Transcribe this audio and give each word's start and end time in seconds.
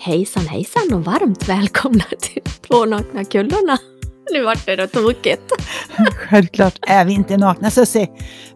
Hejsan 0.00 0.46
hejsan 0.46 0.94
och 0.94 1.04
varmt 1.04 1.48
välkomna 1.48 2.04
till 2.20 2.42
Två 2.42 2.84
nakna 2.84 3.24
kullorna. 3.24 3.78
Nu 4.32 4.44
vart 4.44 4.66
det 4.66 4.76
då 4.76 4.86
tokigt. 4.86 5.52
Självklart 6.12 6.78
är 6.82 7.04
vi 7.04 7.12
inte 7.12 7.36
nakna 7.36 7.70
Susie, 7.70 8.08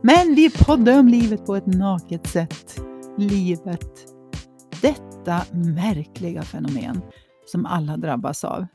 men 0.02 0.34
vi 0.34 0.50
poddar 0.50 0.98
om 0.98 1.08
livet 1.08 1.46
på 1.46 1.56
ett 1.56 1.66
naket 1.66 2.26
sätt. 2.26 2.80
Livet. 3.18 3.88
Detta 4.82 5.42
märkliga 5.52 6.42
fenomen 6.42 7.00
som 7.46 7.66
alla 7.66 7.96
drabbas 7.96 8.44
av, 8.44 8.66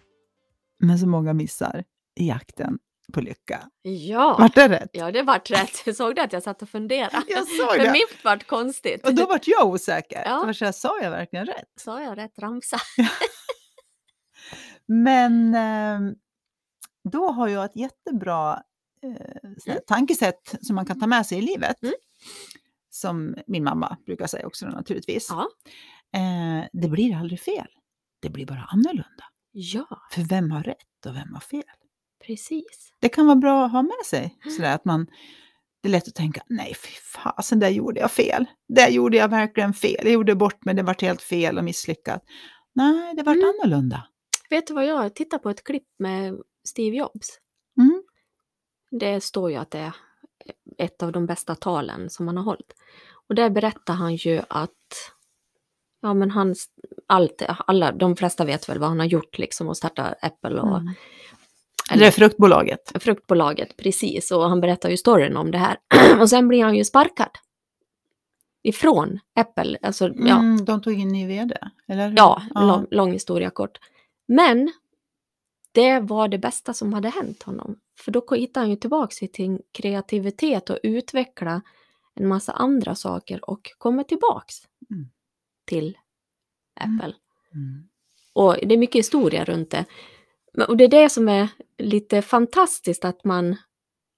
men 0.79 0.99
som 0.99 1.09
många 1.09 1.34
missar 1.34 1.84
i 2.15 2.27
jakten 2.27 2.77
på 3.13 3.21
lycka. 3.21 3.69
Ja, 3.81 4.35
Vart 4.39 4.55
det 4.55 4.67
rätt? 4.69 4.89
ja 4.93 5.11
det 5.11 5.21
vart 5.23 5.51
rätt. 5.51 5.81
Jag 5.85 5.95
såg 6.01 6.15
det 6.15 6.23
att 6.23 6.33
jag 6.33 6.43
satt 6.43 6.61
och 6.61 6.69
funderade. 6.69 7.23
Jag 7.27 7.47
såg 7.47 7.69
För 7.75 7.79
det. 7.83 7.91
mitt 7.91 8.23
vart 8.23 8.47
konstigt. 8.47 9.07
Och 9.07 9.15
då 9.15 9.25
vart 9.25 9.47
jag 9.47 9.67
osäker. 9.67 10.23
Ja. 10.25 10.53
Så 10.53 10.65
här, 10.65 10.71
sa 10.71 10.99
jag 11.01 11.11
verkligen 11.11 11.45
rätt? 11.45 11.67
Sa 11.79 12.01
jag 12.01 12.17
rätt 12.17 12.39
ramsa? 12.39 12.77
Men 14.85 15.55
eh, 15.55 15.99
då 17.11 17.32
har 17.32 17.47
jag 17.47 17.65
ett 17.65 17.75
jättebra 17.75 18.54
eh, 19.04 19.11
Mm. 19.68 19.79
tankesätt 19.87 20.55
som 20.61 20.75
man 20.75 20.85
kan 20.85 20.99
ta 20.99 21.07
med 21.07 21.25
sig 21.25 21.37
i 21.37 21.41
livet. 21.41 21.83
Mm. 21.83 21.93
Som 22.89 23.35
min 23.47 23.63
mamma 23.63 23.97
brukar 24.05 24.27
säga 24.27 24.47
också 24.47 24.65
naturligtvis. 24.65 25.27
Ja. 25.29 25.47
Eh, 26.19 26.65
det 26.74 26.87
blir 26.87 27.15
aldrig 27.15 27.39
fel. 27.39 27.68
Det 28.21 28.29
blir 28.29 28.46
bara 28.46 28.68
annorlunda. 28.69 29.24
Ja, 29.51 29.85
För 30.11 30.21
vem 30.21 30.51
har 30.51 30.63
rätt 30.63 31.05
och 31.05 31.15
vem 31.15 31.33
har 31.33 31.39
fel? 31.41 31.63
Precis. 32.25 32.94
Det 32.99 33.09
kan 33.09 33.25
vara 33.27 33.35
bra 33.35 33.66
att 33.66 33.71
ha 33.71 33.81
med 33.81 34.05
sig. 34.05 34.38
Sådär 34.57 34.75
att 34.75 34.85
man, 34.85 35.07
det 35.81 35.88
är 35.89 35.91
lätt 35.91 36.07
att 36.07 36.16
tänka, 36.16 36.41
nej 36.47 36.75
fy 36.75 36.89
fasen, 37.13 37.59
där 37.59 37.69
gjorde 37.69 37.99
jag 37.99 38.11
fel. 38.11 38.45
Där 38.69 38.89
gjorde 38.89 39.17
jag 39.17 39.27
verkligen 39.30 39.73
fel. 39.73 39.99
Jag 40.03 40.13
gjorde 40.13 40.35
bort 40.35 40.66
mig, 40.66 40.75
det 40.75 40.83
vart 40.83 41.02
helt 41.02 41.21
fel 41.21 41.57
och 41.57 41.63
misslyckat. 41.63 42.23
Nej, 42.73 43.16
det 43.16 43.23
vart 43.23 43.35
Mm. 43.38 43.47
annorlunda. 43.49 44.07
Vet 44.49 44.67
du 44.67 44.73
vad 44.73 44.85
jag 44.85 45.15
tittar 45.15 45.37
på 45.37 45.49
ett 45.49 45.63
klipp 45.63 45.87
med 45.99 46.37
Steve 46.67 46.97
Jobs. 46.97 47.27
Mm. 47.79 48.03
Det 48.91 49.21
står 49.21 49.52
ju 49.52 49.57
att 49.57 49.71
det 49.71 49.79
är 49.79 49.91
ett 50.77 51.03
av 51.03 51.11
de 51.11 51.25
bästa 51.25 51.55
talen 51.55 52.09
som 52.09 52.27
han 52.27 52.37
har 52.37 52.43
hållit. 52.43 52.73
Och 53.29 53.35
där 53.35 53.49
berättar 53.49 53.93
han 53.93 54.15
ju 54.15 54.41
att 54.49 54.71
ja, 56.02 56.13
men 56.13 56.31
hans, 56.31 56.67
allt, 57.07 57.41
alla, 57.47 57.91
de 57.91 58.15
flesta 58.15 58.45
vet 58.45 58.69
väl 58.69 58.79
vad 58.79 58.89
han 58.89 58.99
har 58.99 59.05
gjort 59.05 59.37
liksom 59.37 59.67
och 59.67 59.77
starta 59.77 60.15
Apple 60.21 60.59
och 60.61 60.77
Mm. 60.77 60.93
Är 61.91 62.11
fruktbolaget. 62.11 62.91
fruktbolaget, 62.99 63.77
precis. 63.77 64.31
Och 64.31 64.49
han 64.49 64.61
berättar 64.61 64.89
ju 64.89 64.97
storyn 64.97 65.38
om 65.38 65.52
det 65.52 65.57
här. 65.57 65.77
och 66.21 66.30
sen 66.30 66.47
blir 66.47 66.63
han 66.63 66.75
ju 66.75 66.85
sparkad. 66.85 67.30
Ifrån 68.63 69.19
Apple, 69.35 69.77
alltså 69.81 70.08
ja, 70.15 70.39
Mm, 70.39 70.65
de 70.65 70.81
tog 70.81 70.93
in 70.99 71.08
ny 71.08 71.27
vd, 71.27 71.58
eller 71.88 72.08
hur? 72.09 72.17
ja, 72.17 72.41
Lång, 72.55 72.85
lång 72.91 73.11
historia 73.11 73.49
kort. 73.49 73.77
Men 74.27 74.71
det 75.71 75.99
var 75.99 76.27
det 76.27 76.38
bästa 76.38 76.73
som 76.73 76.93
hade 76.93 77.09
hänt 77.09 77.43
honom. 77.43 77.80
För 77.99 78.11
då 78.11 78.25
hittade 78.35 78.63
han 78.63 78.69
ju 78.69 78.75
tillbaka 78.75 79.13
till 79.15 79.33
sin 79.33 79.61
kreativitet 79.71 80.69
och 80.69 80.80
utveckla 80.83 81.61
en 82.15 82.27
massa 82.27 82.52
andra 82.52 82.95
saker 82.95 83.49
och 83.49 83.71
kommer 83.77 84.03
tillbaks 84.03 84.55
Mm. 84.91 85.09
till 85.65 85.97
Mm. 86.80 86.95
Apple. 86.99 87.15
Mm. 87.53 87.88
Och 88.33 88.55
det 88.63 88.73
är 88.75 88.77
mycket 88.77 88.99
historia 88.99 89.43
runt 89.45 89.69
det. 89.71 89.85
Och 90.67 90.77
det 90.77 90.83
är 90.83 90.88
det 90.88 91.09
som 91.09 91.27
är 91.30 91.47
lite 91.78 92.22
fantastiskt 92.22 93.06
att 93.06 93.23
man, 93.23 93.56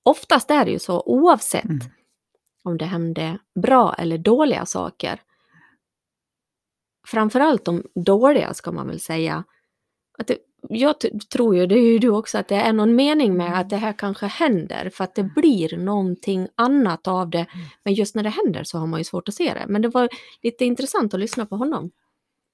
oftast 0.04 0.52
är 0.52 0.66
det 0.66 0.72
ju 0.72 0.80
så 0.80 1.04
oavsett 1.06 1.66
Mm. 1.66 1.80
om 2.64 2.78
det 2.78 2.86
hände 2.86 3.40
bra 3.62 3.94
eller 3.94 4.18
dåliga 4.18 4.66
saker. 4.66 5.22
Framförallt 7.08 7.66
de 7.66 7.84
dåliga 7.96 8.54
ska 8.54 8.72
man 8.72 8.88
väl 8.88 9.00
säga. 9.00 9.44
Att 10.18 10.28
det, 10.28 10.38
jag 10.70 10.96
tror 11.34 11.56
ju, 11.56 11.66
det 11.68 11.76
är 11.76 11.92
ju 11.92 12.00
du 12.00 12.10
också, 12.10 12.38
att 12.38 12.48
det 12.48 12.56
är 12.56 12.74
någon 12.74 12.96
mening 12.96 13.38
med 13.38 13.60
att 13.60 13.70
det 13.70 13.78
här 13.78 13.94
kanske 13.94 14.26
händer 14.26 14.90
för 14.90 15.04
att 15.04 15.16
det 15.16 15.24
blir 15.24 15.78
någonting 15.78 16.48
annat 16.56 17.08
av 17.08 17.30
det. 17.30 17.46
Men 17.84 17.94
just 17.94 18.16
när 18.16 18.24
det 18.24 18.30
händer 18.30 18.64
så 18.64 18.78
har 18.78 18.88
man 18.88 19.00
ju 19.00 19.04
svårt 19.04 19.28
att 19.28 19.34
se 19.36 19.54
det. 19.54 19.66
Men 19.68 19.82
det 19.82 19.88
var 19.88 20.10
lite 20.44 20.66
intressant 20.66 21.14
att 21.14 21.20
lyssna 21.20 21.46
på 21.46 21.56
honom. 21.56 21.92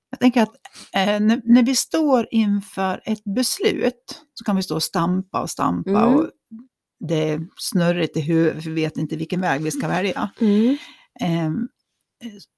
Jag 0.09 0.19
tänker 0.19 0.41
att 0.41 0.55
eh, 0.93 1.19
när, 1.19 1.41
när 1.43 1.63
vi 1.63 1.75
står 1.75 2.27
inför 2.31 3.01
ett 3.05 3.23
beslut 3.23 4.21
så 4.33 4.43
kan 4.43 4.55
vi 4.55 4.63
stå 4.63 4.75
och 4.75 4.83
stampa 4.83 5.41
och 5.41 5.49
stampa 5.49 5.89
Mm. 5.89 6.15
och 6.15 6.29
det 6.99 7.29
är 7.29 7.47
snurrigt 7.57 8.17
i 8.17 8.21
huvudet, 8.21 8.63
för 8.63 8.69
vi 8.69 8.81
vet 8.81 8.97
inte 8.97 9.15
vilken 9.15 9.41
väg 9.41 9.61
vi 9.61 9.71
ska 9.71 9.87
välja. 9.87 10.31
Eh, 11.21 11.51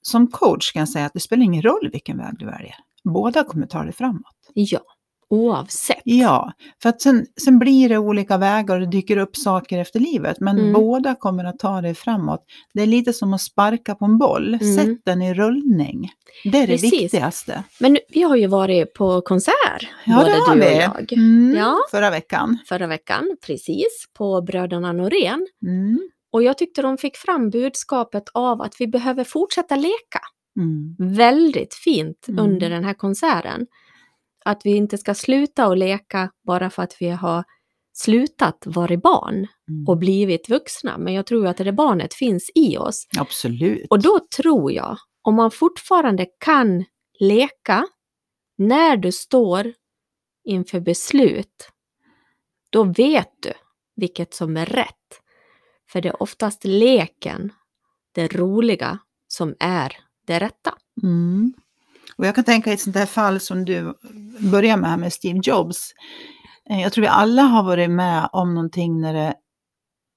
som 0.02 0.28
coach 0.28 0.72
kan 0.72 0.80
jag 0.80 0.90
säga 0.90 1.06
att 1.06 1.14
det 1.14 1.20
spelar 1.20 1.44
ingen 1.44 1.62
roll 1.62 1.90
vilken 1.92 2.18
väg 2.18 2.34
du 2.40 2.46
väljer. 2.46 2.76
Båda 3.04 3.44
kommer 3.44 3.68
ta 3.68 3.84
dig 3.84 3.94
framåt. 3.94 4.36
Ja, 4.54 4.80
oavsett. 5.30 6.02
Ja, 6.04 6.52
för 6.82 6.90
att 6.90 7.02
sen, 7.02 7.26
sen 7.44 7.60
blir 7.60 7.90
det 7.90 7.98
olika 7.98 8.38
vägar 8.38 8.76
och 8.76 8.82
det 8.82 8.88
dyker 8.92 9.18
upp 9.18 9.36
saker 9.36 9.78
efter 9.80 10.00
livet, 10.00 10.40
men 10.40 10.60
Mm. 10.60 10.74
båda 10.74 11.16
kommer 11.16 11.44
att 11.46 11.60
ta 11.60 11.82
dig 11.82 11.94
framåt. 11.96 12.46
Det 12.74 12.82
är 12.82 12.86
lite 12.88 13.14
som 13.14 13.34
att 13.34 13.42
sparka 13.42 13.96
på 13.96 14.06
en 14.06 14.18
boll, 14.18 14.54
Mm. 14.62 14.76
sätt 14.76 15.02
den 15.06 15.22
i 15.22 15.34
rullning. 15.34 16.10
Det 16.44 16.58
är 16.58 16.62
det 16.62 16.74
Precis. 16.74 16.94
viktigaste. 16.94 17.64
Men 17.80 17.98
vi 18.10 18.22
har 18.22 18.36
ju 18.36 18.48
varit 18.48 18.94
på 18.94 19.22
konsert, 19.22 19.88
Ja, 20.06 20.16
både 20.16 20.30
det 20.30 20.38
har 20.40 20.56
du 20.56 20.62
och 20.62 20.68
vi. 20.68 20.78
jag. 20.80 21.14
Mm, 21.14 21.56
Ja. 21.58 21.78
Förra 21.92 22.10
veckan. 22.10 22.58
Förra 22.70 22.88
veckan, 22.88 23.38
precis, 23.46 24.06
på 24.18 24.42
Bröderna 24.42 24.94
Norén. 24.94 25.48
Mm. 25.66 26.00
Och 26.32 26.44
jag 26.44 26.58
tyckte 26.58 26.82
de 26.82 26.98
fick 26.98 27.18
fram 27.18 27.50
budskapet 27.50 28.24
av 28.34 28.62
att 28.62 28.76
vi 28.80 28.88
behöver 28.88 29.24
fortsätta 29.24 29.76
leka. 29.76 30.20
Mm. 30.60 30.96
Väldigt 31.16 31.74
fint 31.74 32.26
Mm. 32.28 32.46
under 32.46 32.70
den 32.70 32.84
här 32.84 32.94
konserten. 32.94 33.68
Att 34.48 34.62
vi 34.66 34.76
inte 34.76 34.98
ska 34.98 35.14
sluta 35.14 35.66
att 35.66 35.78
leka 35.78 36.32
bara 36.48 36.70
för 36.70 36.84
att 36.84 36.96
vi 37.00 37.10
har 37.10 37.44
slutat 37.94 38.64
vara 38.66 38.98
barn 38.98 39.48
Mm. 39.70 39.88
och 39.88 39.98
blivit 39.98 40.50
vuxna. 40.50 40.98
Men 40.98 41.14
jag 41.14 41.26
tror 41.26 41.48
att 41.48 41.58
det 41.58 41.72
barnet 41.72 42.14
finns 42.14 42.52
i 42.56 42.78
oss. 42.78 43.08
Absolut. 43.18 43.88
Och 43.90 44.02
då 44.02 44.20
tror 44.38 44.72
jag, 44.72 44.98
om 45.22 45.36
man 45.36 45.52
fortfarande 45.52 46.26
kan 46.40 46.86
leka 47.20 47.88
när 48.58 48.98
du 48.98 49.12
står 49.12 49.74
inför 50.44 50.80
beslut, 50.80 51.70
då 52.70 52.84
vet 52.84 53.32
du 53.42 53.54
vilket 53.96 54.34
som 54.34 54.58
är 54.58 54.66
rätt. 54.66 55.22
För 55.92 56.02
det 56.02 56.10
är 56.10 56.22
oftast 56.24 56.64
leken, 56.64 57.54
det 58.12 58.36
roliga, 58.36 59.00
som 59.28 59.56
är 59.60 59.98
det 60.28 60.40
rätta. 60.40 60.74
Mm. 61.04 61.54
Och 62.16 62.26
jag 62.26 62.36
kan 62.36 62.44
tänka 62.44 62.70
i 62.70 62.74
ett 62.74 62.82
sånt 62.82 62.96
här 62.96 63.06
fall 63.06 63.40
som 63.40 63.66
du 63.66 63.94
börjar 64.40 64.78
med 64.78 64.90
här 64.90 64.98
med 64.98 65.14
Steve 65.14 65.40
Jobs. 65.44 65.92
Eh, 66.70 66.82
Jag 66.82 66.94
tror 66.94 67.02
vi 67.02 67.08
alla 67.08 67.42
har 67.42 67.64
varit 67.64 67.90
med 67.90 68.30
om 68.32 68.54
någonting 68.56 69.02
när 69.02 69.14
det 69.14 69.36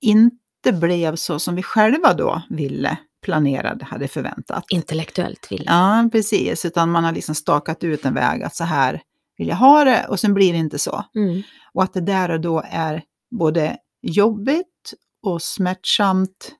inte 0.00 0.72
blev 0.72 1.16
så 1.16 1.38
som 1.38 1.54
vi 1.54 1.62
själva 1.62 2.14
då 2.14 2.42
ville, 2.50 2.98
planerade, 3.24 3.84
hade 3.84 4.08
förväntat. 4.08 4.64
Intellektuellt 4.70 5.46
vill 5.52 5.64
Ja, 5.66 6.08
precis. 6.12 6.64
Utan 6.64 6.90
man 6.90 7.04
har 7.04 7.12
liksom 7.12 7.34
stakat 7.34 7.84
ut 7.84 8.04
en 8.04 8.14
väg 8.14 8.42
att 8.42 8.54
så 8.56 8.64
här 8.64 9.02
vill 9.36 9.48
jag 9.48 9.56
ha 9.56 9.84
det 9.84 10.06
och 10.08 10.20
sen 10.20 10.34
blir 10.34 10.52
det 10.52 10.58
inte 10.58 10.78
så. 10.78 11.04
mm. 11.14 11.42
Och 11.74 11.82
att 11.82 11.92
det 11.92 12.00
där 12.00 12.30
och 12.30 12.40
då 12.40 12.62
är 12.70 13.02
både 13.38 13.76
jobbigt 14.02 14.94
och 15.22 15.42
smärtsamt 15.42 16.52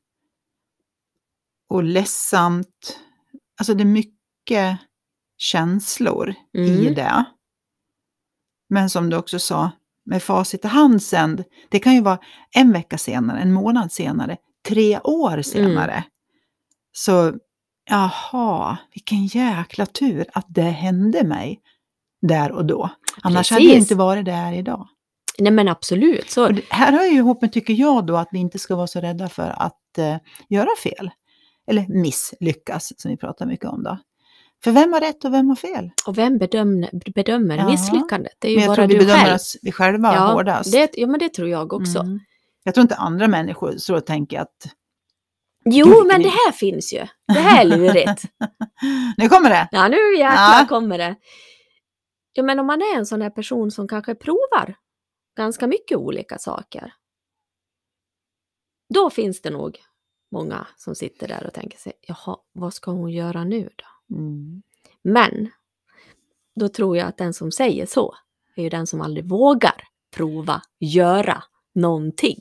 och 1.70 1.82
ledsamt. 1.84 2.98
Alltså 3.60 3.74
det 3.74 3.82
är 3.82 3.86
mycket 3.86 4.78
känslor 5.40 6.34
i 6.54 6.80
Mm. 6.80 6.94
det. 6.94 7.24
Men 8.68 8.90
som 8.90 9.10
du 9.10 9.16
också 9.16 9.38
sa, 9.38 9.70
med 10.04 10.22
facit 10.22 10.64
i 10.64 10.68
hand 10.68 11.02
sen, 11.02 11.44
det 11.68 11.78
kan 11.78 11.94
ju 11.94 12.00
vara 12.02 12.18
en 12.54 12.72
vecka 12.72 12.98
senare, 12.98 13.40
en 13.40 13.52
månad 13.52 13.92
senare, 13.92 14.36
tre 14.68 14.98
år 15.00 15.42
senare. 15.42 16.04
Så, 16.92 17.32
jaha, 17.90 18.78
vilken 18.94 19.26
jäkla 19.26 19.86
tur 19.86 20.24
att 20.32 20.46
det 20.48 20.62
hände 20.62 21.24
mig 21.24 21.60
där 22.22 22.52
och 22.52 22.64
då. 22.64 22.90
Annars 23.22 23.50
hade 23.50 23.62
jag 23.62 23.72
Precis. 23.74 23.84
inte 23.90 23.94
varit 23.94 24.24
där 24.24 24.52
idag. 24.52 24.88
Nej 25.38 25.52
men 25.52 25.68
absolut. 25.68 26.30
Så, 26.30 26.48
det 26.48 26.62
här 26.70 26.92
hör 26.92 27.04
ju 27.04 27.16
ihop 27.16 27.42
med, 27.42 27.52
tycker 27.52 27.74
jag 27.74 28.06
då, 28.06 28.16
att 28.16 28.28
vi 28.32 28.38
inte 28.38 28.58
ska 28.58 28.76
vara 28.76 28.86
så 28.86 29.00
rädda 29.00 29.28
för 29.28 29.54
att 29.62 29.98
eh, 29.98 30.16
göra 30.48 30.68
fel. 30.82 31.10
Eller 31.66 31.86
misslyckas, 31.88 32.92
som 32.96 33.10
vi 33.10 33.16
pratar 33.16 33.46
mycket 33.46 33.66
om 33.66 33.82
då. 33.82 33.98
För 34.64 34.70
vem 34.72 34.92
har 34.92 35.00
rätt 35.00 35.24
och 35.24 35.32
vem 35.34 35.48
har 35.48 35.56
fel? 35.56 35.90
och 36.06 36.18
vem 36.18 36.38
bedömer, 36.38 36.90
bedömer 37.14 37.66
misslyckandet? 37.66 38.32
Det 38.38 38.48
är 38.48 38.52
ju 38.52 38.56
Men 38.56 38.64
jag 38.64 38.68
bara 38.70 38.74
tror 38.76 38.86
vi 38.86 38.94
du 38.94 39.00
bedömer 39.00 39.24
själv. 39.24 39.34
oss 39.34 39.56
vi 39.62 39.72
själva 39.72 40.14
ja, 40.14 40.32
hårdast. 40.32 40.72
det, 40.72 40.90
ja, 40.94 41.06
men 41.06 41.20
det 41.20 41.28
tror 41.28 41.48
jag 41.48 41.72
också. 41.72 41.98
Mm. 41.98 42.20
Jag 42.64 42.74
tror 42.74 42.82
inte 42.82 42.94
andra 42.96 43.28
människor 43.28 43.74
så 43.76 44.00
tänker 44.00 44.40
att 44.40 44.74
Jo, 45.64 46.04
men 46.06 46.22
det 46.22 46.28
här 46.28 46.52
finns 46.52 46.92
ju. 46.92 47.06
Det 47.26 47.40
här 47.40 47.60
är 47.60 47.68
lurigt. 47.68 48.22
nu 49.16 49.28
kommer 49.28 49.50
det! 49.50 49.68
Ja, 49.72 49.88
nu 49.88 49.96
jäklar 50.16 50.60
Ja. 50.60 50.66
kommer 50.68 50.98
det. 50.98 51.16
Ja, 52.32 52.42
men 52.42 52.58
om 52.58 52.66
man 52.66 52.80
är 52.82 52.96
en 52.96 53.06
sån 53.06 53.22
här 53.22 53.30
person 53.30 53.70
som 53.70 53.88
kanske 53.88 54.14
provar 54.14 54.74
ganska 55.36 55.66
mycket 55.66 55.98
olika 55.98 56.38
saker. 56.38 56.92
Då 58.94 59.10
finns 59.10 59.42
det 59.42 59.50
nog 59.50 59.78
många 60.32 60.66
som 60.76 60.94
sitter 60.94 61.28
där 61.28 61.46
och 61.46 61.52
tänker 61.54 61.78
sig, 61.78 61.92
jaha, 62.06 62.36
vad 62.52 62.74
ska 62.74 62.90
hon 62.90 63.10
göra 63.10 63.44
nu 63.44 63.70
då? 63.76 63.84
Mm. 64.10 64.62
Men 65.02 65.50
då 66.60 66.68
tror 66.68 66.96
jag 66.96 67.08
att 67.08 67.16
den 67.18 67.34
som 67.34 67.52
säger 67.52 67.86
så 67.86 68.14
är 68.56 68.62
ju 68.62 68.68
den 68.68 68.86
som 68.86 69.00
aldrig 69.00 69.28
vågar 69.28 69.84
prova, 70.16 70.62
göra 70.80 71.42
någonting. 71.74 72.38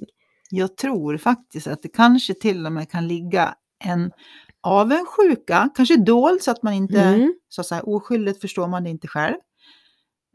Jag 0.50 0.78
tror 0.78 1.18
faktiskt 1.18 1.68
att 1.68 1.82
det 1.82 1.90
kanske 1.90 2.34
till 2.34 2.66
och 2.66 2.72
med 2.72 2.92
kan 2.92 3.08
ligga 3.08 3.56
en 3.84 4.12
avundsjuka, 4.62 5.70
kanske 5.76 5.98
dold 5.98 6.42
så 6.42 6.52
att 6.52 6.64
man 6.64 6.74
inte, 6.74 7.02
Mm. 7.02 7.34
så 7.50 7.62
att 7.62 7.68
säga, 7.68 7.84
oskyldigt 7.84 8.42
förstår 8.42 8.68
man 8.68 8.84
det 8.84 8.90
inte 8.90 9.08
själv. 9.08 9.36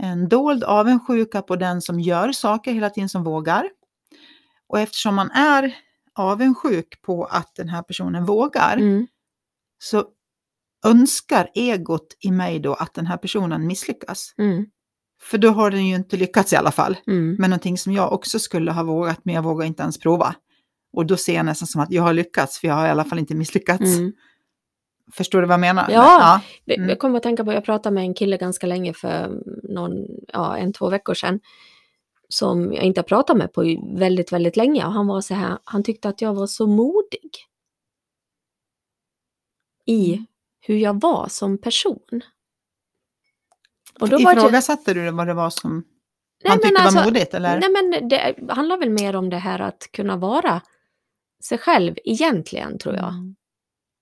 En 0.02 0.28
dold 0.28 0.64
avundsjuka 0.64 1.42
på 1.42 1.56
den 1.56 1.80
som 1.82 2.00
gör 2.00 2.32
saker 2.32 2.72
hela 2.72 2.90
tiden 2.90 3.08
som 3.08 3.24
vågar. 3.24 3.70
Och 4.66 4.78
eftersom 4.80 5.14
man 5.14 5.30
är 5.30 5.76
avundsjuk 6.14 7.02
på 7.02 7.24
att 7.24 7.54
den 7.54 7.68
här 7.68 7.82
personen 7.82 8.24
vågar 8.24 8.76
Mm. 8.76 9.06
så 9.78 10.04
önskar 10.84 11.50
egot 11.54 12.16
i 12.20 12.30
mig 12.30 12.60
då 12.60 12.74
att 12.74 12.94
den 12.94 13.06
här 13.06 13.16
personen 13.16 13.66
misslyckas. 13.66 14.34
Mm. 14.38 14.66
För 15.22 15.38
då 15.38 15.50
har 15.50 15.70
den 15.70 15.86
ju 15.86 15.94
inte 15.94 16.16
lyckats 16.16 16.52
i 16.52 16.56
alla 16.56 16.70
fall. 16.70 16.96
Mm. 17.06 17.36
Men 17.38 17.50
någonting 17.50 17.78
som 17.78 17.92
jag 17.92 18.12
också 18.12 18.38
skulle 18.38 18.72
ha 18.72 18.82
vågat, 18.82 19.20
men 19.22 19.34
jag 19.34 19.42
vågar 19.42 19.66
inte 19.66 19.82
ens 19.82 19.98
prova. 19.98 20.34
Och 20.92 21.06
då 21.06 21.16
ser 21.16 21.34
jag 21.34 21.46
nästan 21.46 21.66
som 21.66 21.80
att 21.80 21.90
jag 21.90 22.02
har 22.02 22.12
lyckats, 22.12 22.58
för 22.58 22.68
jag 22.68 22.74
har 22.74 22.86
i 22.86 22.90
alla 22.90 23.04
fall 23.04 23.18
inte 23.18 23.34
misslyckats. 23.34 23.98
Mm. 23.98 24.12
Förstår 25.12 25.40
du 25.40 25.46
vad 25.46 25.54
jag 25.54 25.60
menar? 25.60 25.90
Ja. 25.90 26.40
Mm. 26.66 26.88
Jag 26.88 26.98
kommer 26.98 27.16
att 27.16 27.22
tänka 27.22 27.44
på, 27.44 27.52
jag 27.52 27.64
pratade 27.64 27.94
med 27.94 28.04
en 28.04 28.14
kille 28.14 28.36
ganska 28.36 28.66
länge 28.66 28.94
för 28.94 29.42
någon, 29.62 29.92
ja, 30.32 30.56
en, 30.56 30.72
två 30.72 30.90
veckor 30.90 31.14
sedan. 31.14 31.40
Som 32.28 32.72
jag 32.72 32.84
inte 32.84 33.00
har 33.00 33.04
pratat 33.04 33.36
med 33.36 33.52
på 33.52 33.62
väldigt, 33.98 34.32
väldigt 34.32 34.56
länge. 34.56 34.86
Och 34.86 34.92
han 34.92 35.06
var 35.06 35.20
så 35.20 35.34
här, 35.34 35.58
han 35.64 35.82
tyckte 35.82 36.08
att 36.08 36.20
jag 36.20 36.34
var 36.34 36.46
så 36.46 36.66
modig. 36.66 37.30
I 39.86 40.12
Mm. 40.14 40.26
Hur 40.66 40.76
jag 40.76 41.00
var 41.00 41.28
som 41.28 41.58
person. 41.58 42.20
Och 44.00 44.08
då 44.08 44.18
var 44.18 44.34
det, 44.34 44.40
Ifrågasatte 44.40 44.94
du 44.94 45.10
vad 45.10 45.26
det 45.26 45.34
var 45.34 45.50
som 45.50 45.84
Nej, 46.44 46.50
han 46.50 46.60
tyckte 46.60 46.82
alltså- 46.82 46.98
var 46.98 47.04
modigt? 47.04 47.34
Eller? 47.34 47.60
nej 47.60 47.70
men 47.70 48.08
det 48.08 48.52
handlar 48.52 48.76
väl 48.76 48.90
mer 48.90 49.16
om 49.16 49.30
det 49.30 49.38
här 49.38 49.58
att 49.60 49.88
kunna 49.92 50.16
vara 50.16 50.62
sig 51.44 51.58
själv 51.58 51.94
egentligen 52.04 52.78
tror 52.78 52.94
jag. 52.94 53.08
Mm. 53.08 53.36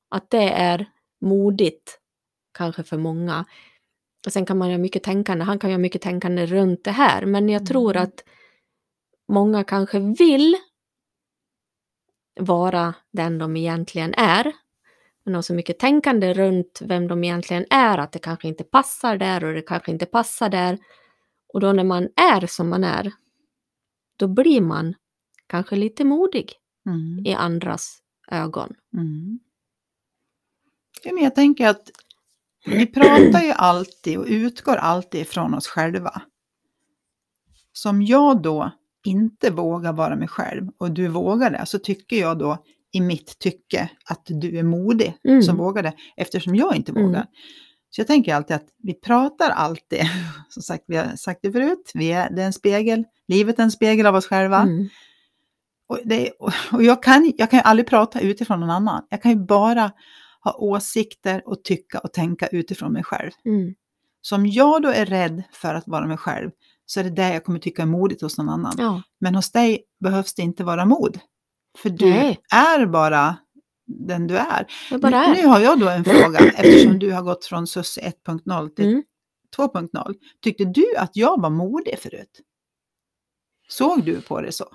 Att 0.09 0.31
det 0.31 0.51
är 0.51 0.87
modigt, 1.21 1.99
kanske 2.55 2.83
för 2.83 2.99
många. 2.99 3.45
Och 4.27 4.33
sen 4.33 4.47
kan 4.47 4.59
man 4.59 4.69
göra 4.71 4.79
mycket 4.79 5.03
tänkande, 5.03 5.45
han 5.45 5.59
kan 5.59 5.71
göra 5.71 5.79
mycket 5.79 6.03
tänkande 6.03 6.47
runt 6.47 6.85
det 6.85 6.91
här, 6.91 7.27
men 7.27 7.49
jag 7.49 7.67
tror 7.67 7.91
Mm. 7.97 8.03
att 8.03 8.25
många 9.29 9.65
kanske 9.65 9.99
vill 9.99 10.57
vara 12.41 12.95
den 13.13 13.39
de 13.39 13.57
egentligen 13.57 14.15
är. 14.15 14.53
Men 15.25 15.35
har 15.35 15.43
så 15.43 15.55
mycket 15.55 15.79
tänkande 15.79 16.35
runt 16.35 16.83
vem 16.83 17.09
de 17.09 17.25
egentligen 17.25 17.67
är, 17.71 17.99
att 17.99 18.13
det 18.13 18.19
kanske 18.19 18.49
inte 18.49 18.65
passar 18.65 19.17
där 19.17 19.45
och 19.45 19.55
det 19.55 19.63
kanske 19.63 19.91
inte 19.91 20.07
passar 20.07 20.49
där. 20.49 20.79
Och 21.53 21.61
då 21.61 21.73
när 21.73 21.85
man 21.85 22.09
är 22.17 22.47
som 22.47 22.69
man 22.69 22.85
är, 22.85 23.13
då 24.17 24.29
blir 24.29 24.61
man 24.61 24.95
kanske 25.47 25.77
lite 25.77 26.05
modig 26.05 26.59
Mm. 26.87 27.27
i 27.27 27.35
andras 27.35 27.99
ögon. 28.31 28.75
Mm. 28.95 29.39
Ja, 31.03 31.13
men 31.13 31.25
jag 31.25 31.35
tänker 31.35 31.69
att 31.69 31.91
vi 32.67 32.87
pratar 32.87 33.43
ju 33.43 33.53
alltid 33.53 34.19
och 34.19 34.27
utgår 34.29 34.77
alltid 34.77 35.21
ifrån 35.21 35.55
oss 35.55 35.67
själva. 35.67 36.23
Som 37.73 38.03
jag 38.03 38.43
då 38.43 38.71
inte 39.05 39.51
vågar 39.51 39.93
vara 39.93 40.17
mig 40.17 40.29
själv 40.29 40.71
och 40.79 40.91
du 40.91 41.09
vågar 41.09 41.51
det, 41.51 41.67
så 41.67 41.79
tycker 41.79 42.17
jag 42.17 42.39
då 42.39 42.65
i 42.93 43.01
mitt 43.01 43.39
tycke 43.39 43.91
att 44.05 44.23
du 44.25 44.59
är 44.59 44.63
modig 44.63 45.15
Mm. 45.25 45.43
som 45.43 45.57
vågar 45.57 45.83
det, 45.83 45.93
eftersom 46.17 46.55
jag 46.57 46.77
inte 46.77 46.93
Mm. 46.93 47.05
vågar. 47.05 47.27
Så 47.91 48.01
jag 48.01 48.07
tänker 48.07 48.35
alltid 48.35 48.57
att 48.57 48.67
vi 48.83 48.95
pratar 48.95 49.51
alltid, 49.51 50.01
som 50.49 50.63
sagt, 50.63 50.85
vi 50.87 50.97
har 50.97 51.17
sagt 51.17 51.41
det 51.43 51.53
förut, 51.53 51.91
vi 51.95 52.13
är, 52.13 52.31
det 52.31 52.43
är 52.43 52.47
en 52.47 52.53
spegel, 52.53 53.05
livet 53.29 53.59
är 53.59 53.63
en 53.63 53.71
spegel 53.71 54.07
av 54.07 54.15
oss 54.15 54.27
själva. 54.27 54.59
Mm. 54.63 54.89
Och, 55.89 55.99
det, 56.05 56.31
och 56.73 56.83
jag, 56.83 57.03
kan, 57.03 57.33
jag 57.37 57.51
kan 57.51 57.59
ju 57.59 57.63
aldrig 57.63 57.87
prata 57.87 58.21
utifrån 58.21 58.61
någon 58.61 58.71
annan. 58.71 59.03
Jag 59.09 59.23
kan 59.23 59.31
ju 59.33 59.39
bara 59.39 59.93
ha 60.45 60.55
åsikter 60.55 61.43
och 61.49 61.65
tycka 61.65 61.99
och 61.99 62.13
tänka 62.13 62.47
utifrån 62.47 62.93
mig 62.93 63.05
själv. 63.05 63.31
Mm. 63.45 63.75
Så 64.21 64.37
om 64.37 64.47
jag 64.47 64.83
då 64.83 64.89
är 64.89 65.07
rädd 65.07 65.43
för 65.53 65.75
att 65.75 65.89
vara 65.89 66.07
mig 66.07 66.17
själv 66.17 66.51
så 66.87 67.01
är 67.01 67.05
det 67.05 67.11
det 67.11 67.33
jag 67.33 67.45
kommer 67.45 67.59
tycka 67.59 67.83
är 67.83 67.87
modigt 67.87 68.23
hos 68.23 68.39
någon 68.39 68.49
annan. 68.49 68.73
Ja. 68.79 69.03
Men 69.21 69.35
hos 69.35 69.51
dig 69.53 69.85
behövs 70.01 70.35
det 70.35 70.43
inte 70.43 70.65
vara 70.65 70.85
mod. 70.85 71.19
För 71.79 71.91
du 71.91 72.11
Nej. 72.11 72.41
är 72.53 72.87
bara 72.87 73.37
den 73.87 74.27
du 74.27 74.37
är. 74.39 74.67
Nu, 74.91 74.99
nu 74.99 75.07
är. 75.17 75.47
har 75.47 75.61
jag 75.61 75.81
då 75.81 75.89
en 75.89 76.05
fråga 76.05 76.39
eftersom 76.39 76.99
du 76.99 77.13
har 77.13 77.23
gått 77.23 77.45
från 77.45 77.67
SUS 77.67 77.99
1.0 77.99 78.69
till 78.75 78.85
Mm. 78.89 79.03
2.0. 79.57 80.15
Tyckte 80.43 80.65
du 80.65 80.97
att 80.97 81.17
jag 81.17 81.41
var 81.41 81.51
modig 81.51 81.99
förut? 81.99 82.41
Såg 83.69 84.05
du 84.05 84.21
på 84.21 84.41
det 84.41 84.53
så? 84.53 84.69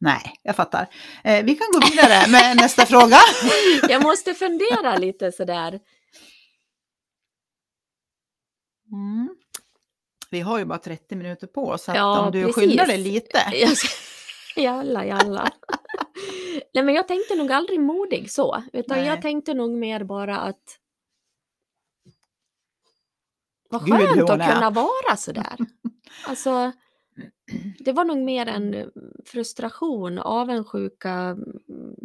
Nej, 0.00 0.32
jag 0.42 0.56
fattar. 0.56 0.86
Eh, 1.24 1.44
vi 1.44 1.54
kan 1.54 1.66
gå 1.72 1.80
vidare 1.90 2.28
med 2.30 2.56
nästa 2.56 2.86
fråga. 2.86 3.16
Jag 3.88 4.02
måste 4.02 4.34
fundera 4.34 4.96
lite 4.96 5.32
sådär. 5.32 5.80
Mm. 8.92 9.28
Vi 10.30 10.40
har 10.40 10.58
ju 10.58 10.64
bara 10.64 10.78
30 10.78 11.16
minuter 11.16 11.46
på 11.46 11.68
oss, 11.68 11.84
så 11.84 11.92
Ja, 11.94 12.20
om 12.26 12.32
du 12.32 12.40
precis. 12.46 12.54
skyndar 12.56 12.86
dig 12.86 12.98
lite. 12.98 13.38
Jalla, 14.58 15.06
jalla. 15.06 15.48
Nej, 16.74 16.84
men 16.84 16.94
jag 16.94 17.08
tänkte 17.08 17.34
nog 17.34 17.52
aldrig 17.52 17.80
modig 17.80 18.30
så, 18.30 18.62
utan 18.72 18.98
Nej. 18.98 19.06
jag 19.06 19.22
tänkte 19.22 19.54
nog 19.54 19.70
mer 19.70 20.04
bara 20.04 20.38
att 20.38 20.78
vad 23.70 23.84
Gud, 23.84 23.94
skönt 23.94 24.30
hon 24.30 24.40
att 24.40 24.54
kunna 24.54 24.70
vara 24.70 25.16
sådär. 25.16 25.56
Alltså, 26.26 26.72
det 27.78 27.92
var 27.92 28.04
nog 28.04 28.18
mer 28.18 28.46
en 28.46 28.90
frustration, 29.26 30.18
avundsjuka, 30.18 31.36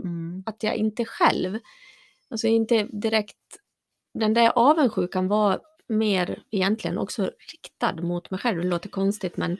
Mm. 0.04 0.44
att 0.46 0.64
jag 0.64 0.76
inte 0.76 1.06
själv, 1.06 1.60
alltså 2.30 2.48
inte 2.48 2.84
direkt, 2.84 3.38
den 4.14 4.34
där 4.34 4.52
avundsjukan 4.56 5.28
var 5.28 5.62
mer 5.88 6.44
egentligen 6.52 6.98
också 6.98 7.32
riktad 7.52 7.96
mot 8.02 8.32
mig 8.32 8.40
själv. 8.40 8.62
Det 8.62 8.68
låter 8.68 8.90
konstigt 8.90 9.38
men 9.38 9.58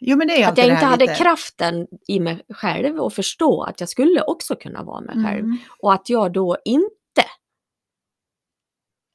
Jo, 0.00 0.16
men 0.16 0.26
det 0.28 0.42
är 0.42 0.48
att 0.48 0.58
jag 0.58 0.66
inte 0.66 0.84
hade 0.84 1.04
lite- 1.06 1.14
kraften 1.18 1.86
i 2.08 2.20
mig 2.20 2.42
själv 2.48 3.00
och 3.00 3.12
förstå 3.12 3.62
att 3.62 3.80
jag 3.80 3.88
skulle 3.88 4.22
också 4.22 4.56
kunna 4.56 4.82
vara 4.82 5.00
mig 5.00 5.14
själv. 5.24 5.44
Mm. 5.44 5.58
Och 5.82 5.92
att 5.94 6.08
jag 6.10 6.32
då 6.32 6.56
inte, 6.64 6.90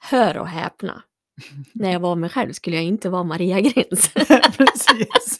hör 0.09 0.37
och 0.37 0.47
häpna, 0.47 1.03
när 1.73 1.91
jag 1.91 1.99
var 1.99 2.15
mig 2.15 2.29
själv 2.29 2.51
skulle 2.53 2.75
jag 2.75 2.85
inte 2.85 3.09
vara 3.09 3.23
Maria 3.23 3.59
Grins. 3.61 4.13
Precis. 4.57 5.37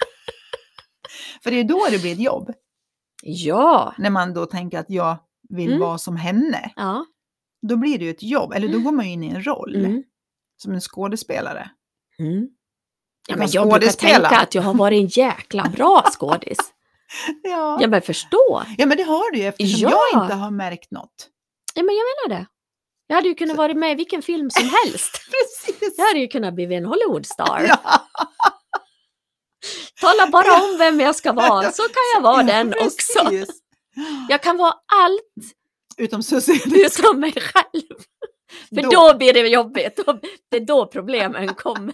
För 1.43 1.51
det 1.51 1.59
är 1.59 1.63
då 1.63 1.87
det 1.91 2.01
blir 2.01 2.13
ett 2.13 2.19
jobb. 2.19 2.51
ja, 3.23 3.93
När 3.97 4.09
man 4.09 4.33
då 4.33 4.45
tänker 4.45 4.79
att 4.79 4.89
jag 4.89 5.17
vill 5.49 5.67
Mm. 5.69 5.79
vara 5.79 5.97
som 5.97 6.15
henne. 6.15 6.71
ja. 6.75 7.05
Då 7.67 7.77
blir 7.77 7.99
det 7.99 8.05
ju 8.05 8.11
ett 8.11 8.23
jobb, 8.23 8.53
eller 8.53 8.67
då 8.67 8.79
går 8.79 8.91
man 8.91 9.05
ju 9.05 9.11
in 9.11 9.23
i 9.23 9.27
en 9.27 9.43
roll 9.45 9.75
Mm. 9.75 10.03
som 10.57 10.73
en 10.73 10.81
skådespelare. 10.81 11.69
Mm. 12.19 12.47
Ja, 13.27 13.35
men 13.35 13.47
jag 13.51 13.69
brukar 13.69 13.91
tänka 13.91 14.27
att 14.37 14.55
jag 14.55 14.61
har 14.61 14.73
varit 14.73 15.01
en 15.01 15.07
jäkla 15.07 15.63
bra 15.63 16.05
skådis. 16.19 16.57
Ja. 17.43 17.77
Ja 17.81 17.87
men 17.87 18.01
förstå. 18.01 18.63
ja, 18.77 18.85
men 18.85 18.97
det 18.97 19.03
har 19.03 19.31
du 19.31 19.37
ju 19.37 19.45
eftersom 19.45 19.79
Ja. 19.89 20.01
jag 20.13 20.23
inte 20.23 20.35
har 20.35 20.51
märkt 20.51 20.91
något. 20.91 21.29
Ja 21.73 21.83
men 21.83 21.95
jag 21.95 22.03
menar 22.29 22.39
det. 22.41 22.47
Jag 23.07 23.15
hade 23.15 23.27
ju 23.27 23.35
kunnat 23.35 23.57
vara 23.57 23.73
med 23.73 23.91
i 23.91 23.95
vilken 23.95 24.21
film 24.21 24.49
som 24.49 24.63
helst. 24.85 25.21
Precis. 25.31 25.93
Jag 25.97 26.05
hade 26.07 26.19
ju 26.19 26.27
kunnat 26.27 26.53
bli 26.53 26.75
en 26.75 26.85
Hollywood-star. 26.85 27.65
Ja. 27.69 27.77
Tala 30.01 30.27
bara 30.31 30.53
om 30.63 30.77
vem 30.77 30.99
jag 30.99 31.15
ska 31.15 31.33
vara, 31.33 31.71
så 31.71 31.83
kan 31.83 32.03
jag 32.15 32.21
vara 32.21 32.43
den 32.43 32.73
också. 32.85 33.19
Precis. 33.29 33.55
Jag 34.29 34.43
kan 34.43 34.57
vara 34.57 34.73
allt 35.03 35.53
Utom 35.97 36.23
Susie. 36.23 36.85
utom 36.85 37.19
mig 37.19 37.31
själv. 37.33 37.83
För 38.75 38.91
då, 38.91 39.17
blir 39.17 39.33
det 39.33 39.39
jobbigt. 39.39 39.99
Då, 40.05 40.19
det 40.51 40.57
är 40.57 40.65
då 40.65 40.85
problemen 40.85 41.55
kommer. 41.55 41.93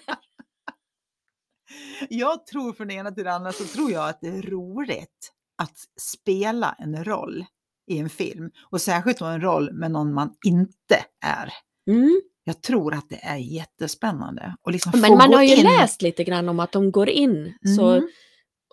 Jag 2.09 2.45
tror 2.45 2.73
från 2.73 2.87
det 2.87 2.93
ena 2.93 3.11
till 3.11 3.23
det 3.23 3.33
andra 3.33 3.51
så 3.51 3.63
tror 3.63 3.91
jag 3.91 4.09
att 4.09 4.21
det 4.21 4.27
är 4.27 4.41
roligt 4.41 5.31
att 5.57 5.75
spela 6.01 6.75
en 6.79 7.03
roll 7.03 7.45
i 7.91 7.97
en 7.99 8.09
film. 8.09 8.49
Och 8.71 8.81
särskilt 8.81 9.19
då 9.19 9.25
en 9.25 9.41
roll 9.41 9.73
med 9.73 9.91
någon 9.91 10.13
man 10.13 10.33
inte 10.45 11.05
är. 11.25 11.53
Mm. 11.89 12.21
Jag 12.43 12.61
tror 12.61 12.93
att 12.93 13.09
det 13.09 13.19
är 13.25 13.37
jättespännande. 13.37 14.55
Och 14.61 14.71
liksom 14.71 14.91
Men 15.01 15.17
man 15.17 15.33
har 15.33 15.43
ju 15.43 15.55
in. 15.55 15.63
läst 15.63 16.01
lite 16.01 16.23
grann 16.23 16.49
om 16.49 16.59
att 16.59 16.71
de 16.71 16.91
går 16.91 17.09
in 17.09 17.53
så 17.77 17.89
Mm, 17.89 18.09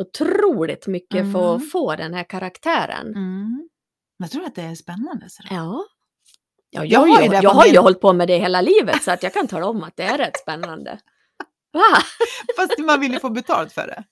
otroligt 0.01 0.87
mycket 0.87 1.33
för 1.33 1.55
Mm. 1.55 1.57
att 1.57 1.71
få 1.71 1.97
den 1.97 2.15
här 2.15 2.25
karaktären. 2.25 3.07
mm. 3.07 3.69
Jag 4.19 4.31
tror 4.31 4.45
att 4.45 4.55
det 4.55 4.63
är 4.63 4.75
spännande. 4.75 5.27
sådär. 5.29 5.49
Ja. 5.55 5.85
Ja, 6.71 6.85
Jag 6.85 6.87
jag, 6.87 7.01
har 7.01 7.23
ju 7.23 7.41
jag 7.43 7.51
har 7.51 7.67
ju 7.67 7.79
hållit 7.79 8.01
på 8.01 8.13
med 8.13 8.29
det 8.29 8.39
hela 8.39 8.61
livet 8.61 9.03
så 9.03 9.11
att 9.11 9.23
jag 9.23 9.33
kan 9.33 9.47
tala 9.49 9.67
om 9.67 9.83
att 9.85 9.97
det 9.97 10.03
är 10.03 10.19
rätt 10.19 10.37
spännande. 10.39 10.99
Va? 11.73 11.99
Fast 12.57 12.79
man 12.79 13.01
vill 13.01 13.13
ju 13.13 13.21
få 13.21 13.31
betalt 13.31 13.73
för 13.73 13.87
det. 13.87 14.05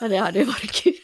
Ja, 0.00 0.08
det 0.08 0.16
hade 0.16 0.38
ju 0.38 0.44
varit 0.44 0.72
kul. 0.72 0.94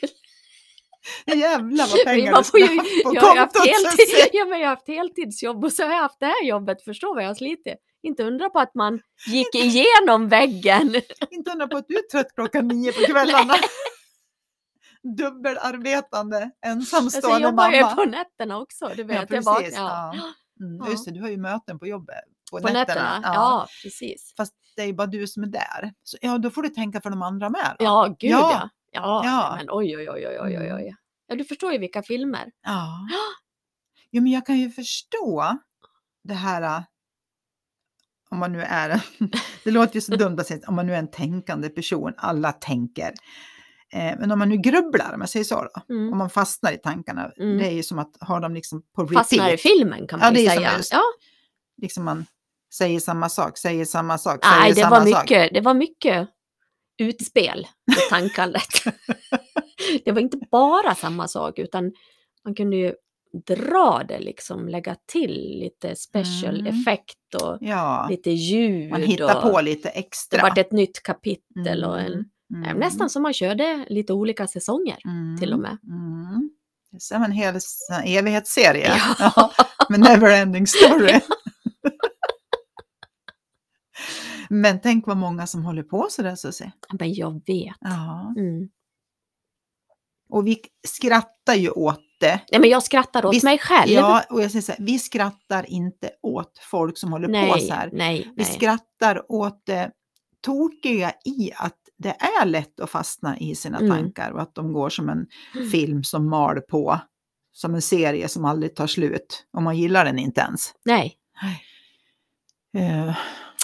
Jävlar 1.27 1.87
vad 1.87 2.05
pengar 2.05 2.33
Man 2.33 2.43
du 2.43 2.49
får 2.49 2.61
ju, 2.61 2.67
på 3.03 3.15
jag, 3.15 3.23
har 3.23 3.37
haft 3.37 3.57
heltid, 3.59 4.29
ja, 4.33 4.45
men 4.45 4.61
jag 4.61 4.69
har 4.69 4.77
haft 4.77 4.89
heltidsjobb 4.89 5.65
och 5.65 5.73
så 5.73 5.83
har 5.83 5.91
jag 5.91 5.99
haft 6.03 6.21
det 6.21 6.27
här 6.27 6.45
jobbet. 6.45 6.83
Förstår 6.85 7.15
vad 7.15 7.25
jag 7.25 7.29
har 7.29 7.35
slitit? 7.35 7.79
Inte 8.03 8.25
undra 8.25 8.51
på 8.51 8.59
att 8.61 8.75
man 8.75 9.01
gick 9.27 9.55
igenom 9.55 10.29
väggen. 10.29 10.95
Inte 11.31 11.51
undra 11.51 11.67
på 11.69 11.77
att 11.77 11.85
du 11.89 11.95
är 11.99 12.03
trött 12.03 12.35
klockan 12.35 12.69
nio 12.69 12.93
på 12.93 13.01
kvällarna. 13.13 13.55
Dubbelarbetande, 15.17 16.37
Alltså, 16.37 16.51
jag 16.61 16.73
ensamstående 16.73 17.49
jobbar 17.49 17.71
ju 17.71 17.81
mamma. 17.81 17.95
på 17.97 18.05
nätterna 18.05 18.59
också. 18.59 18.93
Du 18.97 19.03
vet, 19.03 19.15
Ja, 19.17 19.21
jag 19.21 19.29
precis. 19.29 19.47
vaknar- 19.47 19.71
Ja. 19.77 20.15
ja. 20.17 20.33
Mm. 20.67 20.91
Just 20.91 21.05
det, 21.05 21.11
du 21.13 21.21
har 21.21 21.29
ju 21.29 21.37
möten 21.37 21.79
på 21.79 21.87
jobbet 21.87 22.15
på, 22.51 22.67
På 22.67 22.73
nätterna. 22.73 23.21
Ja. 23.25 23.67
precis. 23.83 24.35
Fast 24.37 24.55
det 24.77 24.83
är 24.83 24.87
ju 24.87 24.93
bara 24.93 25.07
du 25.07 25.27
som 25.27 25.43
är 25.43 25.47
där. 25.47 25.93
Så, 26.03 26.17
ja, 26.21 26.39
då 26.39 26.51
får 26.51 26.63
du 26.63 26.69
tänka 26.69 27.01
för 27.01 27.11
de 27.11 27.23
andra 27.23 27.51
med. 27.51 27.77
Då. 27.79 27.85
Ja, 27.85 28.17
gud 28.19 28.31
Ja. 28.31 28.51
ja. 28.53 28.69
Ja, 28.93 29.23
Ja. 29.25 29.55
men 29.59 29.67
oj, 29.71 29.97
oj, 29.97 30.11
oj, 30.11 30.27
oj, 30.29 30.39
oj, 30.41 30.59
oj, 30.59 30.75
oj. 30.75 30.97
Ja, 31.27 31.37
du 31.37 31.45
förstår 31.45 31.73
ju 31.73 31.79
vilka 31.79 32.03
filmer. 32.03 32.51
Ja. 32.67 33.09
Jo, 34.11 34.23
men 34.23 34.33
jag 34.33 34.47
kan 34.47 34.59
ju 34.59 34.71
förstå 34.71 35.59
det 36.25 36.35
här. 36.35 36.63
äh, 36.63 36.83
Om 38.31 38.39
man 38.39 38.53
nu 38.53 38.63
är, 38.63 39.05
det 39.65 39.71
låter 39.71 39.95
ju 39.95 40.01
så 40.01 40.17
dumt 40.17 40.37
att 40.41 40.47
säga, 40.47 40.61
om 40.69 40.75
man 40.75 40.87
nu 40.87 40.95
är 40.95 40.99
en 40.99 41.11
tänkande 41.11 41.69
person, 41.69 42.13
alla 42.17 42.53
tänker. 42.53 43.13
Eh, 43.93 44.19
men 44.19 44.31
om 44.33 44.39
man 44.39 44.49
nu 44.49 44.57
grubblar, 44.57 45.15
om 45.15 45.21
jag 45.21 45.29
säger 45.31 45.45
så 45.45 45.63
då, 45.75 45.95
Mm. 45.95 46.13
om 46.13 46.19
man 46.19 46.31
fastnar 46.31 46.73
i 46.73 46.79
tankarna, 46.79 47.31
Mm. 47.37 47.59
det 47.59 47.67
är 47.67 47.71
ju 47.73 47.83
som 47.83 47.99
att 47.99 48.17
ha 48.21 48.41
dem 48.41 48.55
liksom 48.55 48.83
på 48.97 49.03
repeat. 49.03 49.19
Fastnar 49.19 49.53
i 49.53 49.57
filmen 49.57 50.07
kan 50.07 50.19
Ja, 50.21 50.27
man 50.27 50.35
det 50.35 50.41
ju 50.41 50.49
säga. 50.49 50.77
just- 50.77 50.93
Ja. 50.93 51.03
Liksom 51.83 52.05
man 52.05 52.27
säger 52.75 53.01
samma 53.01 53.29
sak, 53.29 53.59
säger 53.59 53.85
samma 53.85 54.19
sak, 54.19 54.45
säger 54.45 54.61
Nej, 54.61 54.73
det 54.73 54.81
samma 54.81 55.01
var, 55.01 55.07
sak. 55.07 55.23
mycket, 55.31 55.55
det 55.55 55.61
var 55.61 55.75
mycket 55.75 56.29
utspel 56.99 57.67
i 57.93 58.09
tankandet. 58.11 58.63
det 60.05 60.13
var 60.13 60.21
inte 60.21 60.39
bara 60.51 60.95
samma 60.95 61.29
sak, 61.29 61.59
utan 61.59 61.93
man 62.45 62.55
kunde 62.55 62.77
ju 62.77 62.95
dra 63.47 64.03
det, 64.09 64.19
liksom 64.19 64.69
lägga 64.69 64.97
till 65.13 65.31
lite 65.61 65.97
special 65.97 66.61
Mm. 66.61 66.67
effekt 66.81 67.35
och 67.43 67.59
Ja, 67.61 68.07
lite 68.11 68.31
ljud. 68.31 68.91
man 68.91 69.03
hittar 69.03 69.37
och 69.37 69.43
på 69.53 69.61
lite 69.61 69.89
Det 69.89 69.99
extra. 69.99 70.43
vart 70.43 70.59
ett 70.59 70.73
nytt 70.73 71.03
kapitel 71.03 71.85
och 71.85 72.01
en, 72.01 72.25
Mm, 72.53 72.65
mm, 72.65 72.77
nästan 72.77 73.11
som 73.11 73.23
man 73.23 73.33
körde 73.33 73.85
lite 73.89 74.13
olika 74.13 74.47
säsonger 74.47 74.99
mm, 75.05 75.39
till 75.41 75.53
och 75.53 75.59
med. 75.59 75.77
Mm. 75.85 76.51
Det 76.91 76.97
är 76.97 77.01
som 77.01 77.23
en 77.23 77.33
hel 77.33 77.55
evighetsserie. 78.05 78.93
Ja. 79.19 79.33
Ja, 79.37 79.87
med 79.89 80.01
neverending 80.01 80.67
story. 80.67 81.21
Men 84.51 84.81
tänk 84.81 85.07
vad 85.07 85.17
många 85.17 85.47
som 85.47 85.65
håller 85.65 85.83
på 85.83 86.07
sådär 86.11 86.35
Susie. 86.35 86.73
Men 86.99 87.15
jag 87.15 87.43
vet. 87.47 87.77
Ja. 87.81 88.35
Mm. 88.39 88.69
Och 90.29 90.47
vi 90.47 90.61
skrattar 90.89 91.55
ju 91.55 91.71
åt 91.71 92.01
det. 92.21 92.41
Nej, 92.53 92.61
men 92.61 92.71
jag 92.71 92.83
skrattar 92.83 93.27
åt 93.27 93.35
Visst, 93.35 93.45
mig 93.45 93.59
själv. 93.59 93.91
Ja, 93.93 94.23
och 94.31 94.43
jag 94.43 94.51
säger 94.51 94.63
så 94.63 94.73
här, 94.73 94.85
vi 94.85 94.99
skrattar 94.99 95.71
inte 95.71 96.11
åt 96.23 96.59
folk 96.71 96.99
som 96.99 97.13
håller 97.13 97.27
på 97.27 97.33
nej, 97.33 97.61
så 97.61 97.75
här. 97.75 97.91
nej, 97.93 98.19
Vi 98.37 98.43
nej. 98.43 98.47
skrattar 98.55 99.33
åt 99.33 99.63
det 99.67 99.91
tokiga 100.41 101.13
i 101.25 101.51
att 101.57 101.77
det 101.99 102.17
är 102.43 102.47
lätt 102.47 102.81
att 102.81 102.91
fastna 102.91 103.39
i 103.39 103.55
sina 103.55 103.79
Mm. 103.79 103.91
tankar 103.91 104.31
och 104.31 104.43
att 104.43 104.55
de 104.55 104.73
går 104.73 104.91
som 104.91 105.09
en 105.09 105.27
film 105.71 106.05
som 106.05 106.29
mal 106.31 106.61
på. 106.61 107.01
Som 107.53 107.75
en 107.75 107.83
serie 107.83 108.29
som 108.29 108.45
aldrig 108.45 108.75
tar 108.77 108.87
slut. 108.87 109.47
Och 109.53 109.63
man 109.63 109.79
gillar 109.79 110.05
den 110.05 110.19
inte 110.19 110.41
ens. 110.41 110.73
nej. 110.85 111.17
Eh, 112.77 113.17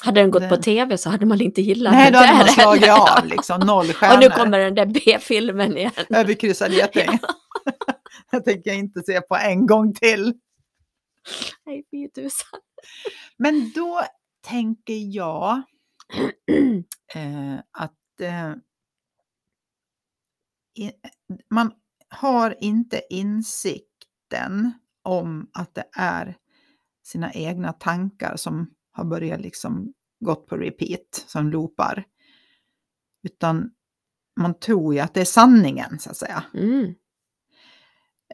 Hade 0.03 0.21
den 0.21 0.31
gått 0.31 0.43
Det- 0.43 0.49
på 0.49 0.57
tv 0.57 0.99
så 0.99 1.11
hade 1.11 1.27
man 1.27 1.41
inte 1.41 1.63
gillat 1.63 1.93
nej, 1.93 2.05
den 2.05 2.13
då 2.13 2.19
hade 2.27 2.39
man 2.39 2.49
slagit 2.49 2.91
av 3.19 3.27
liksom. 3.27 3.61
Noll 3.61 3.89
Och 3.91 3.97
stjärnor. 3.97 4.21
nu 4.21 4.31
kommer 4.31 4.59
den 4.59 4.75
där 4.75 4.87
B-filmen 4.87 5.77
igen. 5.77 5.93
Överkryssad 6.11 6.73
geting. 6.73 7.19
jag 8.31 8.45
tänker 8.45 8.73
inte 8.73 9.03
se 9.03 9.21
på 9.21 9.37
en 9.37 9.67
gång 9.67 9.95
till. 9.95 10.35
Nej, 11.67 11.85
fy 11.91 12.09
tusan. 12.09 12.61
Men 13.37 13.73
då 13.75 14.03
tänker 14.47 15.15
jag 15.17 15.63
eh, 17.15 17.55
att 17.73 18.21
eh, 18.21 18.53
i, 20.79 20.91
man 21.51 21.73
har 22.09 22.55
inte 22.61 23.03
insikten 23.11 24.73
om 25.03 25.51
att 25.53 25.75
det 25.75 25.85
är 25.97 26.37
sina 27.05 27.33
egna 27.33 27.73
tankar 27.73 28.37
som 28.37 28.71
har 28.97 29.05
börjat 29.05 29.41
liksom 29.41 29.93
gått 30.21 30.47
på 30.47 30.57
repeat, 30.57 31.25
som 31.27 31.51
loopar. 31.51 32.05
Utan 33.23 33.71
man 34.41 34.59
tror 34.59 34.95
ju 34.95 35.01
att 35.01 35.15
det 35.15 35.21
är 35.21 35.25
sanningen 35.25 35.99
så 35.99 36.11
att 36.11 36.17
säga. 36.17 36.45
Mm. 36.55 36.95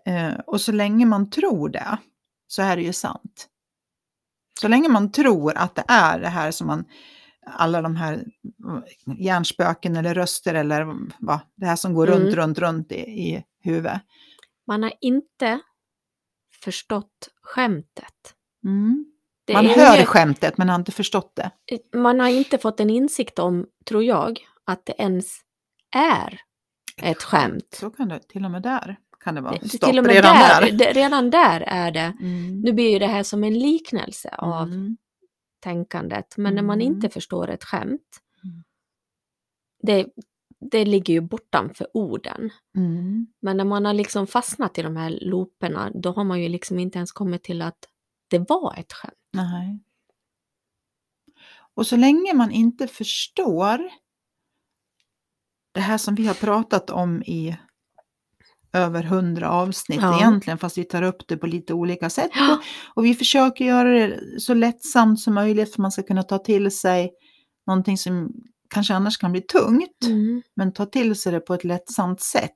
Eh, 0.07 0.40
och 0.47 0.61
så 0.61 0.73
länge 0.73 1.07
man 1.07 1.31
tror 1.31 1.69
det 1.69 1.99
så 2.47 2.62
är 2.62 2.76
det 2.76 2.83
ju 2.83 2.92
sant. 2.92 3.49
Så 4.61 4.69
länge 4.69 4.88
man 4.88 5.12
tror 5.12 5.57
att 5.57 5.75
det 5.75 5.85
är 5.88 6.21
det 6.21 6.28
här 6.28 6.50
som 6.50 6.66
man, 6.66 6.85
alla 7.47 7.83
de 7.83 7.97
här 7.97 8.12
mm, 8.14 8.83
hjärnspöken 9.19 9.97
eller 9.97 10.14
röster 10.14 10.54
eller 10.54 10.97
vad, 11.19 11.40
det 11.57 11.66
här 11.66 11.76
som 11.76 11.95
går 11.95 12.07
Mm. 12.07 12.19
runt, 12.21 12.35
runt, 12.35 12.59
runt 12.59 12.92
i, 12.92 13.00
i 13.00 13.45
huvudet. 13.61 14.00
Man 14.66 14.83
har 14.83 14.92
inte 15.00 15.61
förstått 16.64 17.28
skämtet. 17.42 18.35
Mm. 18.64 19.12
Det 19.45 19.53
Man 19.53 19.67
hör 19.67 19.95
inget- 19.97 20.09
skämtet 20.09 20.59
men 20.59 20.69
har 20.69 20.77
inte 20.77 20.93
förstått 20.93 21.33
det. 21.37 21.51
man 21.99 22.21
har 22.21 22.29
inte 22.29 22.59
fått 22.59 22.81
en 22.81 22.91
insikt 22.91 23.39
om, 23.39 23.67
tror 23.87 24.05
jag, 24.05 24.39
att 24.65 24.87
det 24.87 24.95
ens 24.99 25.41
är 25.97 26.41
ett 27.03 27.23
skämt. 27.23 27.75
Så 27.81 27.91
kan 27.91 28.09
det 28.09 28.29
till 28.29 28.45
och 28.45 28.51
med 28.51 28.63
där 28.63 28.97
kan 29.25 29.35
det 29.35 29.41
vara 29.41 29.57
Det- 29.63 29.69
stopp 29.69 29.91
till 29.91 29.99
och 29.99 30.05
med 30.05 30.13
redan 30.15 30.37
där, 30.37 30.61
där. 30.61 30.73
Det, 30.79 30.93
redan 30.93 31.31
där 31.31 31.61
är 31.61 31.91
det. 31.91 32.17
Mm. 32.21 32.61
Nu 32.61 32.73
blir 32.73 32.91
ju 32.91 32.99
det 32.99 33.07
här 33.07 33.23
som 33.23 33.45
en 33.45 33.59
liknelse 33.59 34.29
av 34.39 34.63
Mm. 34.69 34.97
tänkandet, 35.61 36.37
men 36.37 36.55
när 36.55 36.63
man 36.63 36.81
Mm. 36.81 36.95
inte 36.95 37.09
förstår 37.09 37.51
ett 37.51 37.65
skämt, 37.65 38.21
Mm. 38.45 38.63
det, 39.83 40.07
det 40.71 40.85
ligger 40.85 41.15
ju 41.15 41.21
bortanför 41.21 41.87
orden. 41.95 42.51
Mm. 42.77 43.27
Men 43.43 43.57
när 43.57 43.65
man 43.65 43.85
har 43.85 43.95
liksom 43.95 44.27
fastnat 44.27 44.79
i 44.79 44.83
de 44.83 44.97
här 44.97 45.11
looperna, 45.11 45.91
då 45.95 46.13
har 46.13 46.25
man 46.25 46.43
ju 46.43 46.49
liksom 46.49 46.79
inte 46.79 46.99
ens 46.99 47.13
kommit 47.13 47.43
till 47.45 47.63
att 47.63 47.79
det 48.31 48.39
var 48.39 48.75
ett 48.79 48.93
skämt. 48.93 49.15
Nej. 49.33 49.83
Och 51.75 51.87
så 51.87 51.97
länge 51.97 52.35
man 52.35 52.51
inte 52.51 52.87
förstår 52.87 53.81
det 55.75 55.81
här 55.81 55.99
som 55.99 56.15
vi 56.15 56.27
har 56.27 56.35
pratat 56.35 56.91
om 56.91 57.23
i 57.23 57.57
över 58.73 59.03
hundra 59.03 59.51
avsnitt 59.51 59.99
Ja. 60.03 60.17
egentligen, 60.19 60.59
fast 60.59 60.79
vi 60.79 60.85
tar 60.85 61.03
upp 61.03 61.29
det 61.29 61.37
på 61.37 61.47
lite 61.47 61.75
olika 61.75 62.11
sätt. 62.11 62.31
Ja. 62.35 62.59
Och, 62.95 63.05
vi 63.05 63.15
försöker 63.15 63.65
göra 63.65 63.89
det 63.89 64.41
så 64.41 64.55
lättsamt 64.55 65.21
som 65.21 65.35
möjligt 65.35 65.69
för 65.69 65.75
att 65.75 65.79
man 65.83 65.93
ska 65.93 66.03
kunna 66.03 66.23
ta 66.23 66.39
till 66.39 66.71
sig 66.71 67.11
någonting 67.67 67.99
som 67.99 68.33
kanske 68.71 68.95
annars 68.95 69.17
kan 69.19 69.33
bli 69.33 69.41
tungt, 69.41 70.05
Mm. 70.05 70.43
men 70.57 70.73
ta 70.73 70.87
till 70.87 71.17
sig 71.17 71.33
det 71.33 71.41
på 71.41 71.55
ett 71.55 71.65
lättsamt 71.65 72.21
sätt. 72.21 72.51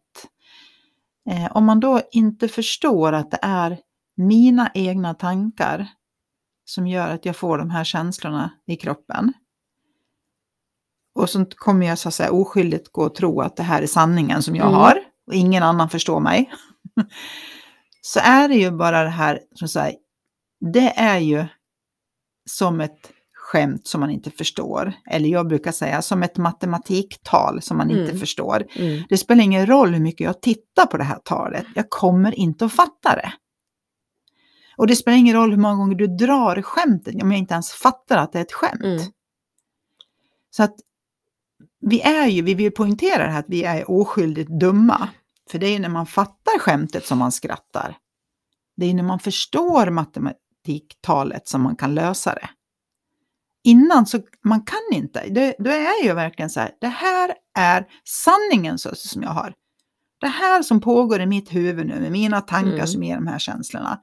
Eh, 1.30 1.56
om 1.56 1.64
man 1.64 1.80
då 1.80 2.00
inte 2.12 2.48
förstår 2.48 3.12
att 3.12 3.30
det 3.30 3.38
är 3.42 3.78
mina 4.16 4.70
egna 4.74 5.14
tankar 5.14 5.88
som 6.68 6.86
gör 6.86 7.08
att 7.08 7.24
jag 7.24 7.36
får 7.36 7.58
de 7.58 7.70
här 7.70 7.84
känslorna 7.84 8.50
i 8.66 8.76
kroppen. 8.76 9.32
Och 11.14 11.30
så 11.30 11.44
kommer 11.56 11.86
jag 11.86 11.98
så 11.98 12.08
att 12.08 12.14
säga 12.14 12.30
oskyldigt 12.32 12.92
gå 12.92 13.02
och 13.02 13.14
tro 13.14 13.40
att 13.40 13.56
det 13.56 13.62
här 13.62 13.82
är 13.82 13.86
sanningen 13.86 14.42
som 14.42 14.56
jag 14.56 14.66
Mm. 14.68 14.78
har 14.80 14.98
och 15.26 15.34
ingen 15.34 15.62
annan 15.62 15.90
förstår 15.90 16.20
mig. 16.20 16.52
så 18.00 18.20
är 18.20 18.48
det 18.48 18.54
ju 18.54 18.70
bara 18.70 19.02
det 19.04 19.08
här, 19.10 19.40
som 19.54 19.68
säger, 19.68 19.96
det 20.72 20.88
är 20.96 21.18
ju 21.18 21.44
som 22.50 22.80
ett 22.80 23.12
skämt 23.34 23.86
som 23.86 24.00
man 24.00 24.10
inte 24.10 24.30
förstår. 24.30 24.92
Eller 25.10 25.28
jag 25.28 25.48
brukar 25.48 25.72
säga 25.72 26.02
som 26.02 26.22
ett 26.22 26.36
matematiktal 26.36 27.62
som 27.62 27.76
man 27.76 27.90
inte 27.90 28.02
Mm. 28.10 28.18
förstår. 28.18 28.66
Mm. 28.76 29.02
Det 29.08 29.16
spelar 29.18 29.44
ingen 29.44 29.66
roll 29.66 29.92
hur 29.94 30.00
mycket 30.00 30.24
jag 30.24 30.42
tittar 30.42 30.86
på 30.86 30.96
det 30.96 31.04
här 31.04 31.18
talet, 31.24 31.66
jag 31.74 31.90
kommer 31.90 32.38
inte 32.38 32.64
att 32.64 32.72
fatta 32.72 33.16
det. 33.16 33.32
Och 34.76 34.86
det 34.86 34.96
spelar 34.96 35.18
ingen 35.18 35.36
roll 35.36 35.50
hur 35.50 35.58
många 35.58 35.74
gånger 35.74 35.94
du 35.94 36.06
drar 36.06 36.62
skämtet 36.62 37.22
om 37.22 37.30
jag 37.30 37.38
inte 37.38 37.54
ens 37.54 37.72
fattar 37.72 38.16
att 38.16 38.32
det 38.32 38.38
är 38.38 38.42
ett 38.42 38.52
skämt. 38.52 38.84
Mm. 38.84 39.02
Så 40.50 40.62
att 40.62 40.74
vi 41.80 42.00
är 42.00 42.26
ju, 42.26 42.42
vi 42.42 42.54
vill 42.54 42.72
poängtera 42.72 43.24
det 43.24 43.30
här 43.30 43.40
att 43.40 43.48
vi 43.48 43.64
är 43.64 43.90
oskyldigt 43.90 44.50
dumma. 44.60 45.08
För 45.50 45.58
det 45.58 45.66
är 45.66 45.72
ju 45.72 45.78
när 45.78 45.88
man 45.88 46.06
fattar 46.06 46.58
skämtet 46.58 47.06
som 47.06 47.18
man 47.18 47.32
skrattar. 47.32 47.96
Det 48.76 48.86
är 48.86 48.94
när 48.94 49.02
man 49.02 49.18
förstår 49.18 49.90
matematiktalet 49.90 51.48
som 51.48 51.62
man 51.62 51.76
kan 51.76 51.94
lösa 51.94 52.34
det. 52.34 52.48
Innan 53.64 54.06
så, 54.06 54.20
man 54.44 54.62
kan 54.62 54.98
inte. 54.98 55.28
Det, 55.28 55.56
då 55.58 55.70
är 55.70 56.04
ju 56.04 56.12
verkligen 56.12 56.50
så 56.50 56.60
här, 56.60 56.70
det 56.80 56.88
här 56.88 57.34
är 57.58 57.86
sanningen 58.04 58.78
så, 58.78 58.94
som 58.94 59.22
jag 59.22 59.30
har. 59.30 59.54
Det 60.20 60.26
här 60.26 60.62
som 60.62 60.80
pågår 60.80 61.20
i 61.20 61.26
mitt 61.26 61.54
huvud 61.54 61.86
nu 61.86 62.00
med 62.00 62.12
mina 62.12 62.40
tankar 62.40 62.72
Mm. 62.72 62.86
som 62.86 63.02
ger 63.02 63.14
de 63.14 63.26
här 63.26 63.38
känslorna. 63.38 64.00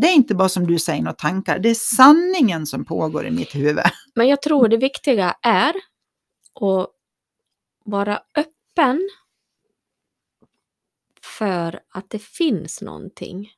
Det 0.00 0.06
är 0.06 0.14
inte 0.14 0.34
bara 0.34 0.48
som 0.48 0.66
du 0.66 0.78
säger, 0.78 1.02
några 1.02 1.14
tankar. 1.14 1.58
Det 1.58 1.70
är 1.70 1.74
sanningen 1.74 2.66
som 2.66 2.84
pågår 2.84 3.26
i 3.26 3.30
mitt 3.30 3.54
huvud. 3.54 3.84
Men 4.14 4.28
jag 4.28 4.42
tror 4.42 4.68
det 4.68 4.76
viktiga 4.76 5.36
är 5.42 5.74
att 6.60 6.90
vara 7.84 8.20
öppen 8.34 9.08
för 11.38 11.80
att 11.88 12.10
det 12.10 12.18
finns 12.22 12.82
någonting 12.82 13.50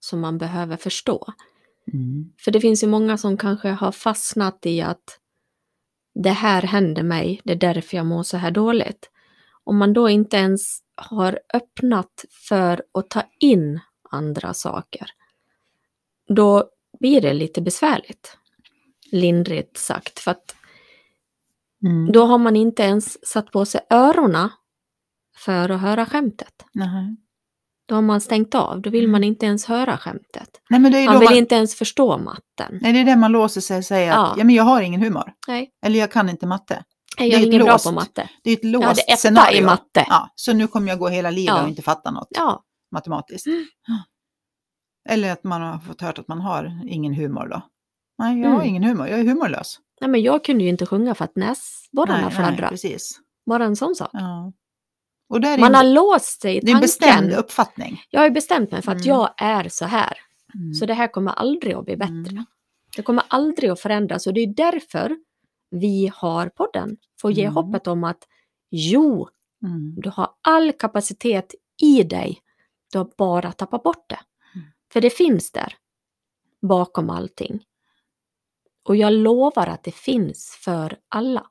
som 0.00 0.20
man 0.20 0.38
behöver 0.38 0.76
förstå. 0.76 1.32
Mm. 1.92 2.32
För 2.38 2.50
det 2.50 2.60
finns 2.60 2.82
ju 2.82 2.86
många 2.86 3.18
som 3.18 3.36
kanske 3.36 3.68
har 3.68 3.92
fastnat 3.92 4.66
i 4.66 4.80
att 4.80 5.18
det 6.14 6.30
här 6.30 6.62
händer 6.62 7.02
mig, 7.02 7.40
det 7.44 7.52
är 7.52 7.56
därför 7.56 7.96
jag 7.96 8.06
mår 8.06 8.22
så 8.22 8.36
här 8.36 8.50
dåligt. 8.50 9.10
Om 9.64 9.78
man 9.78 9.92
då 9.92 10.08
inte 10.08 10.36
ens 10.36 10.78
har 10.94 11.40
öppnat 11.54 12.24
för 12.48 12.82
att 12.94 13.10
ta 13.10 13.22
in 13.40 13.80
andra 14.10 14.54
saker, 14.54 15.10
då 16.28 16.64
blir 17.00 17.20
det 17.20 17.32
lite 17.34 17.60
besvärligt. 17.62 18.36
Lindrigt 19.12 19.76
sagt, 19.76 20.18
för 20.18 20.30
att 20.30 20.54
Mm. 21.84 22.12
då 22.12 22.24
har 22.24 22.38
man 22.38 22.56
inte 22.56 22.82
ens 22.82 23.26
satt 23.28 23.50
på 23.50 23.64
sig 23.64 23.80
öronen 23.90 24.48
för 25.36 25.68
att 25.68 25.80
höra 25.80 26.06
skämtet. 26.06 26.64
Nej. 26.74 27.16
Då 27.88 27.94
har 27.94 28.02
man 28.02 28.20
stängt 28.20 28.54
av, 28.54 28.80
då 28.82 28.90
vill 28.90 29.04
Mm. 29.04 29.12
man 29.12 29.24
inte 29.24 29.46
ens 29.46 29.64
höra 29.64 29.96
skämtet. 29.98 30.48
Nej, 30.70 30.80
men 30.80 30.92
det 30.92 30.98
är 30.98 31.02
ju 31.02 31.06
Man 31.08 31.18
vill 31.20 31.28
man, 31.28 31.38
inte 31.38 31.54
ens 31.54 31.74
förstå 31.74 32.18
matten. 32.18 32.78
nej, 32.82 32.92
det 32.92 32.98
är 32.98 33.04
det 33.04 33.16
man 33.16 33.32
låser 33.32 33.60
sig 33.60 33.78
och 33.78 33.84
säger 33.84 34.08
Ja. 34.12 34.26
att 34.26 34.38
ja, 34.38 34.44
men 34.44 34.54
jag 34.54 34.64
har 34.64 34.82
ingen 34.82 35.02
humor. 35.02 35.32
Nej, 35.48 35.70
Eller 35.86 35.98
jag 35.98 36.12
kan 36.12 36.28
inte 36.28 36.46
matte. 36.46 36.84
jag 37.18 37.30
Det 37.30 37.34
är 37.34 37.38
är 37.40 37.46
ingen 37.46 37.62
bra 37.64 37.72
låst 37.72 37.84
på 37.86 37.92
matte. 37.92 38.28
Det 38.42 38.50
är 38.50 38.54
ett 38.56 38.64
låst 38.64 38.82
Jag 38.82 38.88
hade 38.88 39.02
etta 39.02 39.16
scenario. 39.16 39.58
i 39.58 39.64
matte. 39.64 40.04
Ja, 40.08 40.32
så 40.34 40.52
nu 40.52 40.66
kommer 40.66 40.88
jag 40.88 40.98
gå 40.98 41.08
hela 41.08 41.30
livet 41.30 41.54
Ja. 41.56 41.62
och 41.62 41.68
inte 41.68 41.82
fatta 41.82 42.10
något 42.10 42.28
Ja, 42.30 42.64
matematiskt. 42.92 43.46
Mm. 43.46 43.66
Eller 45.08 45.32
att 45.32 45.44
man 45.44 45.62
har 45.62 45.78
fått 45.78 46.00
hört 46.00 46.18
att 46.18 46.28
man 46.28 46.40
har 46.40 46.80
ingen 46.86 47.14
humor 47.14 47.46
då. 47.48 47.62
Nej, 48.18 48.40
jag 48.40 48.48
har 48.48 48.54
Mm. 48.56 48.68
ingen 48.68 48.82
humor. 48.84 49.08
Jag 49.08 49.20
är 49.20 49.24
humorlös. 49.24 49.78
nej, 50.00 50.10
men 50.10 50.22
jag 50.22 50.44
kunde 50.44 50.64
ju 50.64 50.70
inte 50.70 50.86
sjunga 50.86 51.14
för 51.14 51.24
att 51.24 51.36
näsborrarna 51.36 52.30
fladdrade. 52.30 52.68
precis. 52.68 53.20
Bara 53.46 53.64
en 53.64 53.76
sån 53.76 53.94
sak. 53.94 54.10
Ja. 54.12 54.52
Och 55.30 55.40
där 55.40 55.54
är 55.54 55.58
Man 55.58 55.68
en, 55.68 55.74
har 55.74 55.84
låst 55.84 56.40
sig 56.42 56.56
i 56.56 56.60
det 56.60 56.66
är 56.66 56.74
en 56.74 56.80
tanken. 56.80 56.80
bestämd 56.80 57.32
uppfattning. 57.32 58.00
Jag 58.10 58.20
har 58.20 58.24
ju 58.26 58.30
bestämt 58.32 58.70
mig 58.72 58.82
för 58.82 58.92
att 58.92 59.04
Mm. 59.04 59.08
jag 59.08 59.30
är 59.38 59.68
så 59.68 59.84
här. 59.84 60.18
Mm. 60.54 60.74
Så 60.74 60.86
det 60.86 60.94
här 60.94 61.08
kommer 61.08 61.32
aldrig 61.32 61.74
att 61.74 61.84
bli 61.84 61.96
bättre. 61.96 62.12
Mm. 62.30 62.44
Det 62.96 63.02
kommer 63.02 63.24
aldrig 63.28 63.70
att 63.70 63.80
förändras 63.80 64.26
och 64.26 64.34
det 64.34 64.40
är 64.40 64.54
därför 64.54 65.16
vi 65.70 66.10
har 66.14 66.48
podden. 66.48 66.96
För 67.20 67.28
att 67.28 67.36
ge 67.36 67.42
Mm. 67.44 67.54
hoppet 67.54 67.86
om 67.86 68.04
att 68.04 68.18
jo, 68.70 69.28
Mm. 69.62 69.94
du 70.00 70.10
har 70.10 70.30
all 70.48 70.72
kapacitet 70.72 71.54
i 71.82 72.02
dig. 72.02 72.38
Du 72.92 72.98
har 72.98 73.10
bara 73.18 73.52
tappat 73.52 73.82
bort 73.82 74.08
det. 74.08 74.18
För 74.92 75.00
det 75.00 75.10
finns 75.10 75.52
där. 75.52 75.74
Bakom 76.62 77.10
allting. 77.10 77.64
Och 78.82 78.96
jag 78.96 79.12
lovar 79.12 79.66
att 79.66 79.84
det 79.84 79.94
finns 79.94 80.58
för 80.60 80.98
alla. 81.08 81.46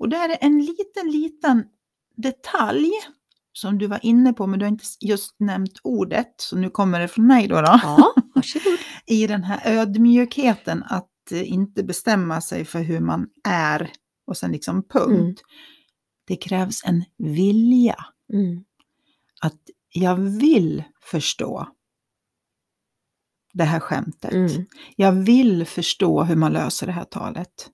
Och 0.00 0.08
där 0.08 0.28
är 0.28 0.38
en 0.40 0.58
liten, 0.58 1.10
liten 1.10 1.64
detalj 2.16 2.90
som 3.52 3.78
du 3.78 3.86
var 3.86 3.98
inne 4.02 4.32
på, 4.32 4.46
men 4.46 4.58
du 4.58 4.64
har 4.64 4.70
inte 4.70 4.84
just 5.00 5.40
nämnt 5.40 5.78
ordet, 5.82 6.34
så 6.36 6.56
nu 6.56 6.70
kommer 6.70 7.00
det 7.00 7.08
från 7.08 7.26
mig 7.26 7.48
då. 7.48 7.54
då. 7.54 7.80
Ja, 7.82 8.14
varsågod. 8.34 8.78
I 9.06 9.26
den 9.26 9.44
här 9.44 9.60
ödmjukheten 9.64 10.82
att 10.82 11.32
eh, 11.32 11.52
inte 11.52 11.82
bestämma 11.82 12.40
sig 12.40 12.64
för 12.64 12.80
hur 12.80 13.00
man 13.00 13.28
är 13.48 13.92
och 14.26 14.36
sen 14.36 14.52
liksom 14.52 14.82
punkt. 14.88 15.14
Mm. 15.14 15.34
Det 16.26 16.36
krävs 16.36 16.84
en 16.84 17.04
vilja. 17.18 17.96
Mm. 18.32 18.64
Att 19.42 19.60
jag 19.92 20.16
vill 20.16 20.84
förstå 21.00 21.68
det 23.58 23.64
här 23.64 23.80
skämtet. 23.80 24.32
Mm. 24.32 24.66
Jag 24.96 25.12
vill 25.12 25.66
förstå 25.66 26.22
hur 26.22 26.36
man 26.36 26.52
löser 26.52 26.86
det 26.86 26.92
här 26.92 27.04
talet. 27.04 27.70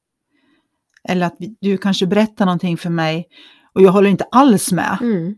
Eller 1.09 1.27
att 1.27 1.37
du 1.61 1.79
kanske 1.79 2.07
berättar 2.07 2.47
någonting 2.47 2.77
för 2.77 2.91
mig 2.91 3.27
och 3.75 3.83
jag 3.83 3.93
håller 3.93 4.11
inte 4.11 4.25
alls 4.31 4.73
med. 4.73 4.99
Mm. 5.01 5.35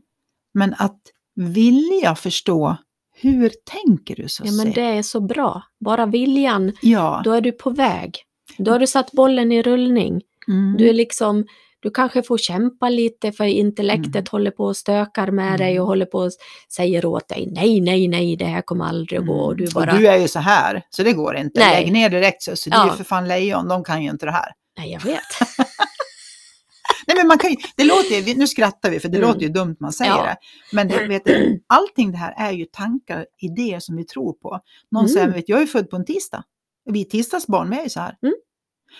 Men 0.55 0.75
att 0.79 1.01
vilja 1.35 2.15
förstå, 2.15 2.77
hur 3.21 3.53
tänker 3.65 4.17
du 4.17 4.29
så 4.29 4.43
Ja, 4.47 4.53
men 4.53 4.73
det 4.73 4.81
är 4.81 5.03
så 5.03 5.21
bra. 5.21 5.63
Bara 5.81 6.07
viljan, 6.07 6.73
Ja. 6.83 7.21
då 7.25 7.33
är 7.33 7.41
du 7.41 7.53
på 7.53 7.71
väg. 7.71 8.19
Då 8.59 8.73
har 8.73 8.79
du 8.79 8.87
satt 8.87 9.13
bollen 9.13 9.53
i 9.53 9.63
rullning. 9.63 10.23
Mm. 10.49 10.77
Du 10.79 10.89
är 10.89 10.93
liksom, 10.93 11.47
du 11.87 11.91
kanske 11.91 12.23
får 12.23 12.39
kämpa 12.39 12.89
lite 12.89 13.33
för 13.33 13.45
intellektet 13.45 14.15
Mm. 14.15 14.27
håller 14.31 14.51
på 14.51 14.65
och 14.65 14.77
stökar 14.77 15.31
med 15.31 15.59
dig 15.59 15.71
Mm. 15.71 15.83
och 15.83 15.89
håller 15.89 16.07
på 16.07 16.19
och 16.19 16.31
säger 16.73 17.07
åt 17.07 17.29
dig 17.29 17.49
nej, 17.53 17.81
nej, 17.81 18.09
nej, 18.09 18.37
det 18.37 18.45
här 18.45 18.63
kommer 18.63 18.85
aldrig 18.85 19.21
att 19.21 19.27
gå. 19.27 19.35
Och 19.41 19.57
du 19.57 19.67
bara, 19.75 19.93
och 19.93 19.99
du 19.99 20.07
är 20.09 20.17
ju 20.19 20.29
så 20.29 20.39
här, 20.39 20.83
så 20.91 21.03
det 21.03 21.13
går 21.13 21.37
inte. 21.37 21.61
Nej. 21.61 21.83
Lägg 21.85 21.93
ner 21.93 22.11
direkt, 22.11 22.43
så, 22.43 22.57
så 22.57 22.71
det 22.71 22.77
är 22.77 22.81
Ja. 22.81 22.87
ju 22.91 22.97
för 22.97 23.05
fan 23.05 23.29
lejon, 23.29 23.69
de 23.69 23.85
kan 23.85 24.03
ju 24.03 24.11
inte 24.11 24.27
det 24.27 24.33
här. 24.33 24.53
nej 24.79 24.93
jag 24.93 25.01
vet. 25.01 25.21
Nej, 27.07 27.17
men 27.17 27.27
man 27.29 27.39
kan 27.39 27.51
ju, 27.51 27.57
det 27.77 27.85
låter 27.85 28.39
nu 28.39 28.47
skrattar 28.47 28.91
vi 28.91 29.01
för 29.01 29.09
det 29.09 29.17
Mm. 29.17 29.29
låter 29.29 29.41
ju 29.41 29.49
dumt 29.49 29.77
man 29.81 29.93
säger 29.93 30.11
Ja. 30.11 30.23
det. 30.25 30.37
Men 30.73 30.89
det, 30.89 31.07
vet 31.07 31.25
du, 31.25 31.61
allting 31.69 32.13
det 32.13 32.19
här 32.19 32.35
är 32.37 32.53
ju 32.53 32.65
tankar, 32.65 33.27
idéer 33.39 33.81
som 33.81 33.97
vi 33.97 34.05
tror 34.05 34.33
på. 34.33 34.61
Någon 34.91 35.05
Mm. 35.05 35.15
säger, 35.15 35.29
vet, 35.29 35.49
jag 35.49 35.63
är 35.63 35.67
född 35.67 35.91
på 35.91 35.97
en 35.97 36.05
tisdag. 36.05 36.43
Vi 36.91 37.01
är 37.01 37.05
tisdagsbarn, 37.05 37.71
vi 37.71 37.79
är 37.79 37.83
ju 37.83 37.89
så 37.91 38.01
här. 38.01 38.15
Mm. 38.23 38.35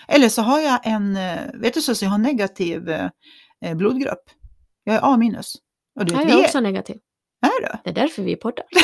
Eller 0.07 0.29
så 0.29 0.41
har 0.41 0.59
jag 0.59 0.79
en, 0.83 1.15
eh, 1.15 1.39
vet 1.53 1.73
du 1.73 1.81
så, 1.81 2.05
jag 2.05 2.09
har 2.09 2.17
negativ 2.17 2.89
eh, 2.89 3.09
eh, 3.65 3.75
blodgrupp. 3.75 4.23
Jag 4.83 4.95
är 4.95 4.99
A 5.13 5.17
minus. 5.17 5.53
Och 5.99 6.05
du 6.05 6.13
vet, 6.15 6.23
Jag 6.23 6.31
är 6.33 6.37
är, 6.39 6.45
också 6.45 6.59
negativ. 6.59 6.97
är 7.45 7.61
du? 7.61 7.77
Det 7.83 7.89
är 7.89 7.93
därför 7.93 8.23
vi 8.23 8.35
poddar. 8.35 8.65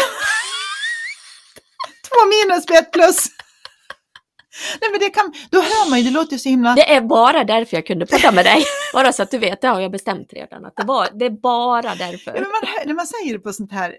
Två 2.10 2.26
minus 2.30 2.66
blir 2.66 2.78
ett 2.78 2.92
plus. 2.92 3.26
Nej 4.82 4.92
men 4.92 5.00
det 5.00 5.10
kan, 5.10 5.34
då 5.50 5.62
hör 5.62 5.90
man 5.90 6.00
ju, 6.00 6.06
det 6.06 6.12
låter 6.12 6.38
så 6.38 6.50
himla... 6.50 6.76
Det 6.76 6.94
är 6.94 7.02
bara 7.02 7.44
därför 7.44 7.78
jag 7.78 7.86
kunde 7.88 8.06
podda 8.06 8.32
med 8.32 8.46
dig. 8.46 8.64
Bara 8.94 9.14
så 9.14 9.24
att 9.24 9.32
du 9.32 9.38
vet, 9.38 9.62
det 9.62 9.68
har 9.68 9.82
jag 9.82 9.92
bestämt 9.92 10.34
redan. 10.34 10.66
Att 10.66 10.76
det, 10.76 10.84
var, 10.84 11.08
det 11.14 11.26
är 11.26 11.30
bara 11.30 11.84
Ja, 11.88 11.96
därför. 11.98 12.32
men 12.34 12.42
man, 12.42 12.62
när 12.86 12.94
man 12.94 13.08
säger 13.08 13.34
det 13.34 13.40
på 13.40 13.54
sånt 13.54 13.72
här, 13.72 13.96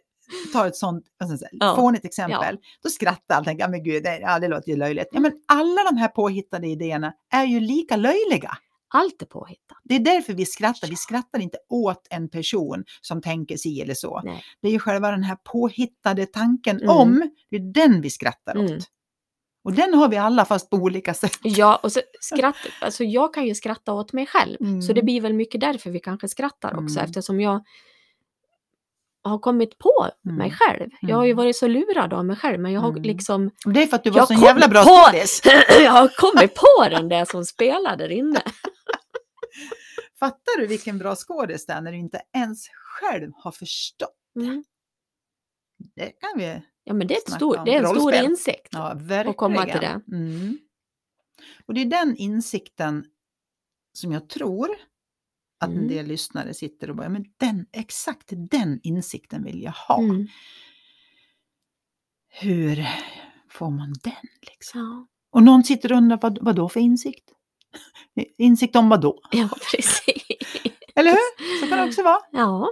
tar 0.53 0.67
ett 0.67 0.77
sånt 0.77 1.05
alltså, 1.25 1.47
Ja. 1.53 1.77
fånigt 1.77 2.05
exempel, 2.05 2.59
då 2.83 2.89
skrattar 2.91 3.35
alla 3.35 3.45
tänker, 3.45 3.65
ja 3.65 3.69
men 3.69 3.83
gud, 3.85 4.03
det, 4.03 4.19
ja, 4.19 4.39
det 4.39 4.49
låter 4.49 4.69
ju 4.71 4.77
löjligt. 4.77 5.09
Ja, 5.13 5.21
men 5.21 5.33
alla 5.49 5.83
de 5.91 5.97
här 5.97 6.09
påhittade 6.09 6.67
idéerna 6.67 7.13
är 7.33 7.45
ju 7.45 7.61
lika 7.61 7.97
löjliga. 7.97 8.51
Allt 8.95 9.23
är 9.23 9.27
påhittat. 9.27 9.79
Det 9.85 9.95
är 9.95 9.99
därför 10.01 10.33
vi 10.33 10.47
skrattar. 10.47 10.89
Vi 10.89 10.97
skrattar 10.97 11.39
inte 11.39 11.59
åt 11.69 12.07
en 12.11 12.29
person 12.29 12.85
som 13.01 13.23
tänker 13.23 13.57
si 13.57 13.81
eller 13.81 13.95
så. 13.95 14.21
Nej. 14.25 14.43
Det 14.63 14.69
är 14.69 14.73
ju 14.73 14.79
själva 14.79 15.11
den 15.11 15.23
här 15.23 15.37
påhittade 15.37 16.27
tanken 16.27 16.77
Mm. 16.77 16.89
om, 16.97 17.31
det 17.51 17.57
är 17.57 17.73
den 17.73 18.01
vi 18.01 18.11
skrattar 18.11 18.57
åt. 18.59 18.71
Mm. 18.71 18.81
Och 19.65 19.73
den 19.73 19.95
har 19.95 20.09
vi 20.09 20.17
alla 20.17 20.45
fast 20.45 20.71
på 20.71 20.77
olika 20.77 21.15
sätt. 21.15 21.39
Ja, 21.43 21.81
och 21.83 21.93
så 21.93 22.01
skratt, 22.21 22.57
alltså 22.81 23.05
jag 23.05 23.35
kan 23.35 23.47
ju 23.47 23.55
skratta 23.55 23.93
åt 23.93 24.13
mig 24.13 24.27
själv. 24.27 24.57
Mm. 24.61 24.83
Så 24.83 24.93
det 24.93 25.03
blir 25.03 25.21
väl 25.21 25.33
mycket 25.33 25.61
därför 25.61 25.91
vi 25.91 26.01
kanske 26.01 26.29
skrattar 26.29 26.75
också. 26.75 26.99
Mm. 26.99 27.05
Eftersom 27.05 27.41
jag 27.41 27.65
har 29.25 29.39
kommit 29.39 29.79
på 29.79 30.09
Mm. 30.25 30.37
mig 30.37 30.51
själv. 30.51 30.91
Jag 31.01 31.17
har 31.17 31.25
ju 31.25 31.31
Mm. 31.31 31.37
varit 31.45 31.57
så 31.57 31.67
lurad 31.69 32.13
av 32.13 32.25
mig 32.25 32.37
själv. 32.37 32.61
Men 32.61 32.73
jag 32.73 32.81
har 32.81 32.89
Mm. 32.91 33.03
liksom... 33.03 33.51
Det 33.67 33.83
är 33.83 33.87
för 33.87 33.97
att 33.97 34.05
du 34.05 34.11
var 34.11 34.27
så 34.27 34.35
jävla 34.35 34.69
bra 34.69 34.83
på- 34.85 34.89
skådis. 34.91 35.43
jag 35.81 35.91
har 35.91 36.09
kommit 36.09 36.55
på 36.55 36.89
den 36.91 37.09
där 37.09 37.25
som 37.25 37.45
spelar 37.45 37.97
där 37.97 38.09
inne. 38.13 38.43
Fattar 40.19 40.61
du 40.61 40.67
vilken 40.67 40.99
bra 40.99 41.15
skådis 41.17 41.67
det 41.67 41.73
är 41.73 41.81
när 41.81 41.93
du 41.93 41.99
inte 41.99 42.23
ens 42.37 42.69
själv 42.69 43.33
har 43.37 43.51
förstått? 43.53 44.17
Mm. 44.37 44.65
Det 45.97 46.07
kan 46.21 46.33
vi 46.39 46.63
Ja, 46.87 46.95
men 46.95 47.07
det 47.07 47.15
är, 47.15 47.19
ett 47.19 47.31
stor, 47.33 47.65
det 47.65 47.75
är 47.75 47.83
en 47.83 47.89
stor 47.89 48.15
insikt. 48.15 48.69
Ja, 48.71 48.93
verkligen. 48.97 49.27
Och 49.29 49.37
komma 49.37 49.63
till 49.65 49.81
det. 49.81 50.01
Mm. 50.13 50.59
Och 51.67 51.75
det 51.75 51.81
är 51.81 51.85
den 51.85 52.17
insikten 52.17 53.05
som 53.93 54.13
jag 54.13 54.29
tror 54.29 54.69
att 55.65 55.71
en 55.71 55.77
Mm. 55.77 55.89
del 55.89 56.07
lyssnare 56.07 56.55
sitter 56.55 56.91
och 56.91 56.97
bara, 56.97 57.09
men 57.09 57.25
den, 57.37 57.67
exakt 57.73 58.29
den 58.51 58.81
insikten 58.83 59.45
vill 59.45 59.63
jag 59.63 59.73
ha. 59.73 59.99
Mm. 60.01 60.27
Hur 62.29 62.87
får 63.51 63.71
man 63.71 63.95
den 64.05 64.29
liksom? 64.51 64.81
Ja. 64.81 65.07
Och 65.31 65.43
någon 65.43 65.65
sitter 65.65 65.93
och 65.93 65.99
undrar, 65.99 66.19
vad, 66.23 66.39
vad 66.43 66.57
då 66.57 66.69
för 66.69 66.81
insikt? 66.81 67.31
Insikt 68.39 68.77
om 68.77 68.89
vad 68.89 69.01
då? 69.01 69.21
ja, 69.33 69.49
precis. 69.71 70.23
Eller 70.95 71.11
hur? 71.11 71.61
Så 71.61 71.67
kan 71.69 71.79
det 71.79 71.85
också 71.85 72.03
vara. 72.03 72.21
Ja, 72.33 72.69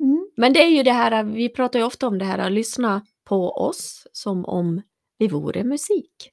Mm. 0.00 0.30
men 0.36 0.52
det 0.52 0.62
är 0.62 0.68
ju 0.68 0.82
det 0.82 0.92
här, 0.92 1.24
vi 1.24 1.48
pratar 1.48 1.78
ju 1.78 1.84
ofta 1.84 2.06
om 2.06 2.18
det 2.18 2.24
här 2.24 2.38
att 2.38 2.52
lyssna 2.52 3.06
på 3.24 3.50
oss 3.50 4.06
som 4.12 4.44
om 4.44 4.82
vi 5.18 5.28
vore 5.28 5.64
musik. 5.64 6.30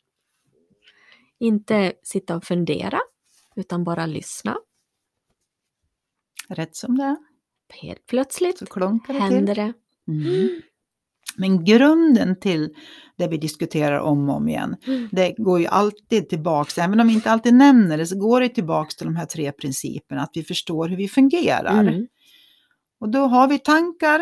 Inte 1.40 1.94
sitta 2.04 2.36
och 2.36 2.44
fundera, 2.44 3.00
utan 3.56 3.84
bara 3.84 4.06
lyssna. 4.06 4.58
Rätt 6.56 6.76
som 6.76 6.98
det 6.98 7.04
är 7.04 7.18
Helt 7.82 8.06
plötsligt 8.08 8.58
så 8.58 8.66
klunkar 8.66 9.14
det 9.14 9.20
till. 9.20 9.36
händer 9.36 9.56
det. 9.56 9.74
Mm. 10.08 10.62
Men 11.38 11.66
grunden 11.66 12.40
till 12.40 12.70
det 13.18 13.28
vi 13.28 13.38
diskuterar 13.38 14.00
om 14.00 14.30
och 14.30 14.36
om 14.36 14.50
igen, 14.50 14.76
Mm. 14.88 15.10
det 15.12 15.36
går 15.38 15.60
ju 15.60 15.66
alltid 15.68 16.30
tillbaks, 16.30 16.78
även 16.78 17.00
om 17.00 17.08
vi 17.08 17.14
inte 17.14 17.32
alltid 17.32 17.54
nämner 17.54 17.98
det, 17.98 18.06
så 18.06 18.20
går 18.20 18.42
det 18.42 18.50
tillbaks 18.50 18.96
till 18.96 19.06
de 19.08 19.16
här 19.16 19.26
tre 19.26 19.52
principerna, 19.52 20.22
att 20.22 20.32
vi 20.34 20.44
förstår 20.44 20.88
hur 20.90 20.98
vi 20.98 21.08
fungerar. 21.08 21.80
Mm. 21.82 22.08
Och 23.00 23.10
då 23.10 23.20
har 23.20 23.48
vi 23.48 23.60
tankar 23.60 24.22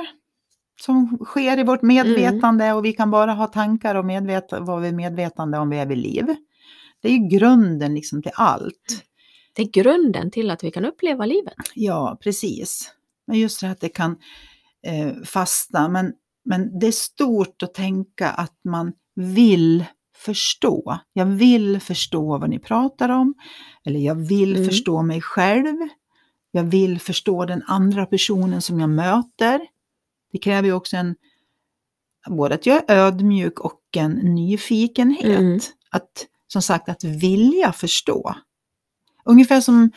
som 0.81 1.17
sker 1.25 1.59
i 1.59 1.63
vårt 1.63 1.81
medvetande 1.81 2.73
och 2.73 2.85
vi 2.85 2.93
kan 2.93 3.11
bara 3.11 3.33
ha 3.33 3.47
tankar 3.47 3.95
och 3.95 4.05
medveta, 4.05 4.59
vara 4.59 4.79
vid 4.79 4.93
medvetande 4.93 5.57
om 5.57 5.69
vi 5.69 5.77
är 5.77 5.85
vid 5.85 5.97
liv. 5.97 6.25
Det 7.01 7.07
är 7.07 7.11
ju 7.13 7.27
grunden 7.27 7.95
liksom 7.95 8.21
till 8.23 8.31
allt. 8.35 9.03
Det 9.53 9.61
är 9.61 9.67
grunden 9.71 10.31
till 10.31 10.51
att 10.51 10.63
vi 10.63 10.71
kan 10.71 10.85
uppleva 10.85 11.25
livet. 11.25 11.53
Ja, 11.75 12.17
precis. 12.23 12.91
Men 13.27 13.39
just 13.39 13.59
det 13.59 13.67
här 13.67 13.71
att 13.73 13.79
det 13.79 13.89
kan 13.89 14.17
eh, 14.87 15.23
fasta. 15.25 15.87
Men, 15.89 16.13
men 16.45 16.79
det 16.79 16.87
är 16.87 16.91
stort 16.91 17.63
att 17.63 17.73
tänka 17.73 18.29
att 18.29 18.59
man 18.63 18.93
vill 19.15 19.85
förstå. 20.17 20.99
Jag 21.13 21.25
vill 21.25 21.79
förstå 21.79 22.37
vad 22.37 22.49
ni 22.49 22.59
pratar 22.59 23.09
om. 23.09 23.33
Eller 23.85 23.99
jag 23.99 24.15
vill 24.15 24.55
Mm. 24.55 24.67
förstå 24.69 25.01
mig 25.01 25.21
själv. 25.21 25.77
Jag 26.51 26.63
vill 26.63 26.99
förstå 26.99 27.45
den 27.45 27.63
andra 27.67 28.05
personen 28.05 28.61
som 28.61 28.79
jag 28.79 28.89
möter. 28.89 29.61
Det 30.31 30.37
kräver 30.37 30.67
ju 30.67 30.73
också 30.73 30.97
en, 30.97 31.15
både 32.29 32.55
att 32.55 32.65
jag 32.65 32.83
är 32.87 32.95
ödmjuk 32.97 33.59
och 33.59 33.81
en 33.97 34.11
nyfikenhet. 34.11 35.39
Mm. 35.39 35.59
Att, 35.91 36.27
som 36.47 36.61
sagt, 36.61 36.89
att 36.89 37.03
vilja 37.03 37.71
förstå. 37.73 38.35
Ungefär 39.25 39.61
som 39.61 39.91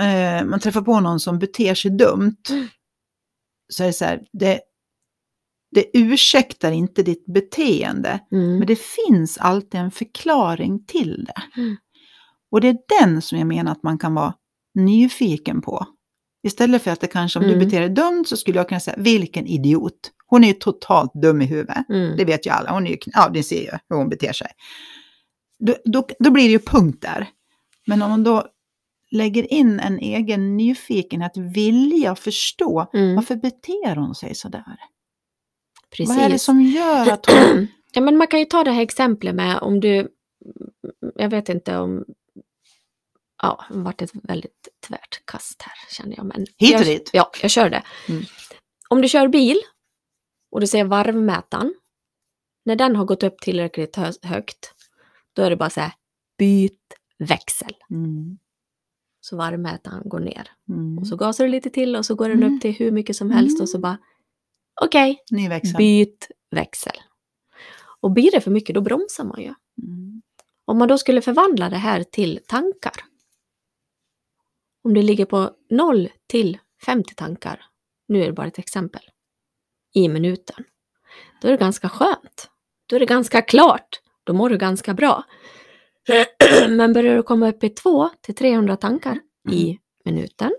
eh, 0.00 0.44
man 0.44 0.60
träffar 0.60 0.82
på 0.82 1.00
någon 1.00 1.20
som 1.20 1.38
beter 1.38 1.74
sig 1.74 1.90
dumt. 1.90 2.36
Mm. 2.50 2.68
Så 3.68 3.82
är 3.82 3.86
det 3.86 3.92
så 3.92 4.04
här, 4.04 4.22
det, 4.32 4.60
det 5.74 5.86
ursäktar 5.98 6.72
inte 6.72 7.02
ditt 7.02 7.26
beteende. 7.26 8.20
Mm. 8.32 8.58
Men 8.58 8.66
det 8.66 8.78
finns 8.80 9.38
alltid 9.38 9.80
en 9.80 9.90
förklaring 9.90 10.84
till 10.86 11.24
det. 11.24 11.60
Mm. 11.60 11.76
Och 12.50 12.60
det 12.60 12.68
är 12.68 12.78
den 13.00 13.22
som 13.22 13.38
jag 13.38 13.46
menar 13.46 13.72
att 13.72 13.82
man 13.82 13.98
kan 13.98 14.14
vara 14.14 14.34
nyfiken 14.74 15.62
på. 15.62 15.86
Istället 16.42 16.82
för 16.82 16.90
att 16.90 17.00
det 17.00 17.06
kanske, 17.06 17.38
om 17.38 17.44
Mm. 17.44 17.58
du 17.58 17.64
beter 17.64 17.80
dig 17.80 17.88
dumt 17.88 18.24
så 18.24 18.36
skulle 18.36 18.58
jag 18.58 18.68
kunna 18.68 18.80
säga, 18.80 18.96
vilken 18.98 19.46
idiot. 19.46 20.12
Hon 20.26 20.44
är 20.44 20.48
ju 20.48 20.54
totalt 20.54 21.12
dum 21.14 21.42
i 21.42 21.44
huvudet. 21.44 21.88
Mm. 21.88 22.16
Det 22.16 22.24
vet 22.24 22.46
ju 22.46 22.50
alla. 22.50 22.70
Hon 22.70 22.86
är 22.86 22.90
ju, 22.90 22.96
ja, 23.06 23.30
ni 23.32 23.42
ser 23.42 23.62
ju 23.62 23.70
hur 23.88 23.96
hon 23.96 24.08
beter 24.08 24.32
sig. 24.32 24.48
Då, 25.58 25.74
då, 25.84 26.06
då 26.18 26.30
blir 26.30 26.44
det 26.44 26.50
ju 26.50 26.58
punkt 26.58 27.02
där. 27.02 27.28
Men 27.86 28.02
om 28.02 28.10
man 28.10 28.24
då 28.24 28.46
lägger 29.10 29.52
in 29.52 29.80
en 29.80 29.98
egen 29.98 30.56
nyfikenhet, 30.56 31.32
vilja 31.36 32.14
förstå, 32.14 32.90
Mm. 32.94 33.14
varför 33.16 33.36
beter 33.36 33.96
hon 33.96 34.14
sig 34.14 34.34
sådär? 34.34 34.64
Precis. 35.90 36.16
Vad 36.16 36.24
är 36.24 36.28
det 36.30 36.38
som 36.38 36.62
gör 36.62 37.12
att 37.12 37.26
hon... 37.30 37.66
Ja, 37.92 38.00
men 38.02 38.16
man 38.16 38.26
kan 38.26 38.38
ju 38.40 38.44
ta 38.44 38.64
det 38.64 38.70
här 38.70 38.82
exemplet 38.82 39.34
med 39.34 39.58
om 39.58 39.80
du, 39.80 40.08
jag 41.14 41.30
vet 41.30 41.48
inte 41.48 41.76
om, 41.76 42.04
ja, 43.42 43.64
det 43.70 43.78
vart 43.78 44.02
ett 44.02 44.10
väldigt 44.14 44.68
tvärt 44.88 45.22
kast 45.26 45.62
här 45.62 45.74
känner 45.96 46.16
jag. 46.16 46.26
Men 46.26 46.46
Hit 46.58 46.78
och 46.78 46.84
dit. 46.84 47.10
Ja, 47.12 47.30
jag 47.42 47.50
kör 47.50 47.70
det. 47.70 47.82
Mm. 48.08 48.22
Om 48.88 49.02
du 49.02 49.08
kör 49.08 49.28
bil 49.28 49.56
och 50.50 50.60
du 50.60 50.66
ser 50.66 50.84
varvmätaren, 50.84 51.74
när 52.64 52.76
den 52.76 52.96
har 52.96 53.04
gått 53.04 53.22
upp 53.22 53.38
tillräckligt 53.40 53.96
hö- 53.96 54.12
högt, 54.22 54.74
då 55.32 55.42
är 55.42 55.50
det 55.50 55.56
bara 55.56 55.70
så 55.70 55.80
här, 55.80 55.92
byt 56.38 56.80
växel. 57.18 57.72
Mm, 57.90 58.38
Så 59.20 59.36
varvmätaren 59.36 60.08
går 60.08 60.20
ner. 60.20 60.50
mm. 60.68 60.98
Och 60.98 61.06
så 61.06 61.16
gasar 61.16 61.44
du 61.44 61.50
lite 61.50 61.70
till 61.70 61.96
och 61.96 62.06
så 62.06 62.14
går 62.14 62.28
den 62.28 62.42
Mm. 62.42 62.54
upp 62.54 62.62
till 62.62 62.72
hur 62.72 62.90
mycket 62.92 63.16
som 63.16 63.30
helst 63.30 63.60
och 63.60 63.68
så 63.68 63.76
Mm. 63.76 63.82
bara, 63.82 63.98
okej, 64.82 65.22
Ny 65.30 65.48
växel. 65.48 65.76
byt 65.78 66.30
växel. 66.50 66.96
Och 68.00 68.10
blir 68.12 68.30
det 68.30 68.40
för 68.40 68.50
mycket, 68.50 68.74
då 68.74 68.80
bromsar 68.80 69.24
man 69.24 69.40
ju. 69.40 69.54
Mm. 69.82 70.22
Om 70.64 70.78
man 70.78 70.88
då 70.88 70.98
skulle 70.98 71.20
förvandla 71.22 71.68
det 71.70 71.76
här 71.76 72.02
till 72.02 72.40
tankar. 72.48 72.92
Om 74.84 74.94
det 74.94 75.02
ligger 75.02 75.24
på 75.26 75.50
0 75.70 76.08
till 76.26 76.58
50 76.86 77.14
tankar, 77.14 77.64
nu 78.08 78.22
är 78.22 78.26
det 78.26 78.32
bara 78.32 78.46
ett 78.46 78.58
exempel, 78.58 79.02
i 79.94 80.08
minuten. 80.08 80.64
Då 81.42 81.48
är 81.48 81.52
det 81.52 81.58
ganska 81.58 81.88
skönt. 81.88 82.50
Då 82.86 82.96
är 82.96 83.00
det 83.00 83.06
ganska 83.06 83.42
klart. 83.42 84.00
Då 84.24 84.32
mår 84.32 84.50
du 84.50 84.58
ganska 84.58 84.94
bra. 84.94 85.24
Men 86.68 86.92
börjar 86.92 87.16
du 87.16 87.22
komma 87.22 87.48
upp 87.48 87.64
i 87.64 87.68
2 87.68 88.08
till 88.20 88.34
300 88.34 88.76
tankar 88.76 89.20
i 89.50 89.78
minuten, 90.04 90.50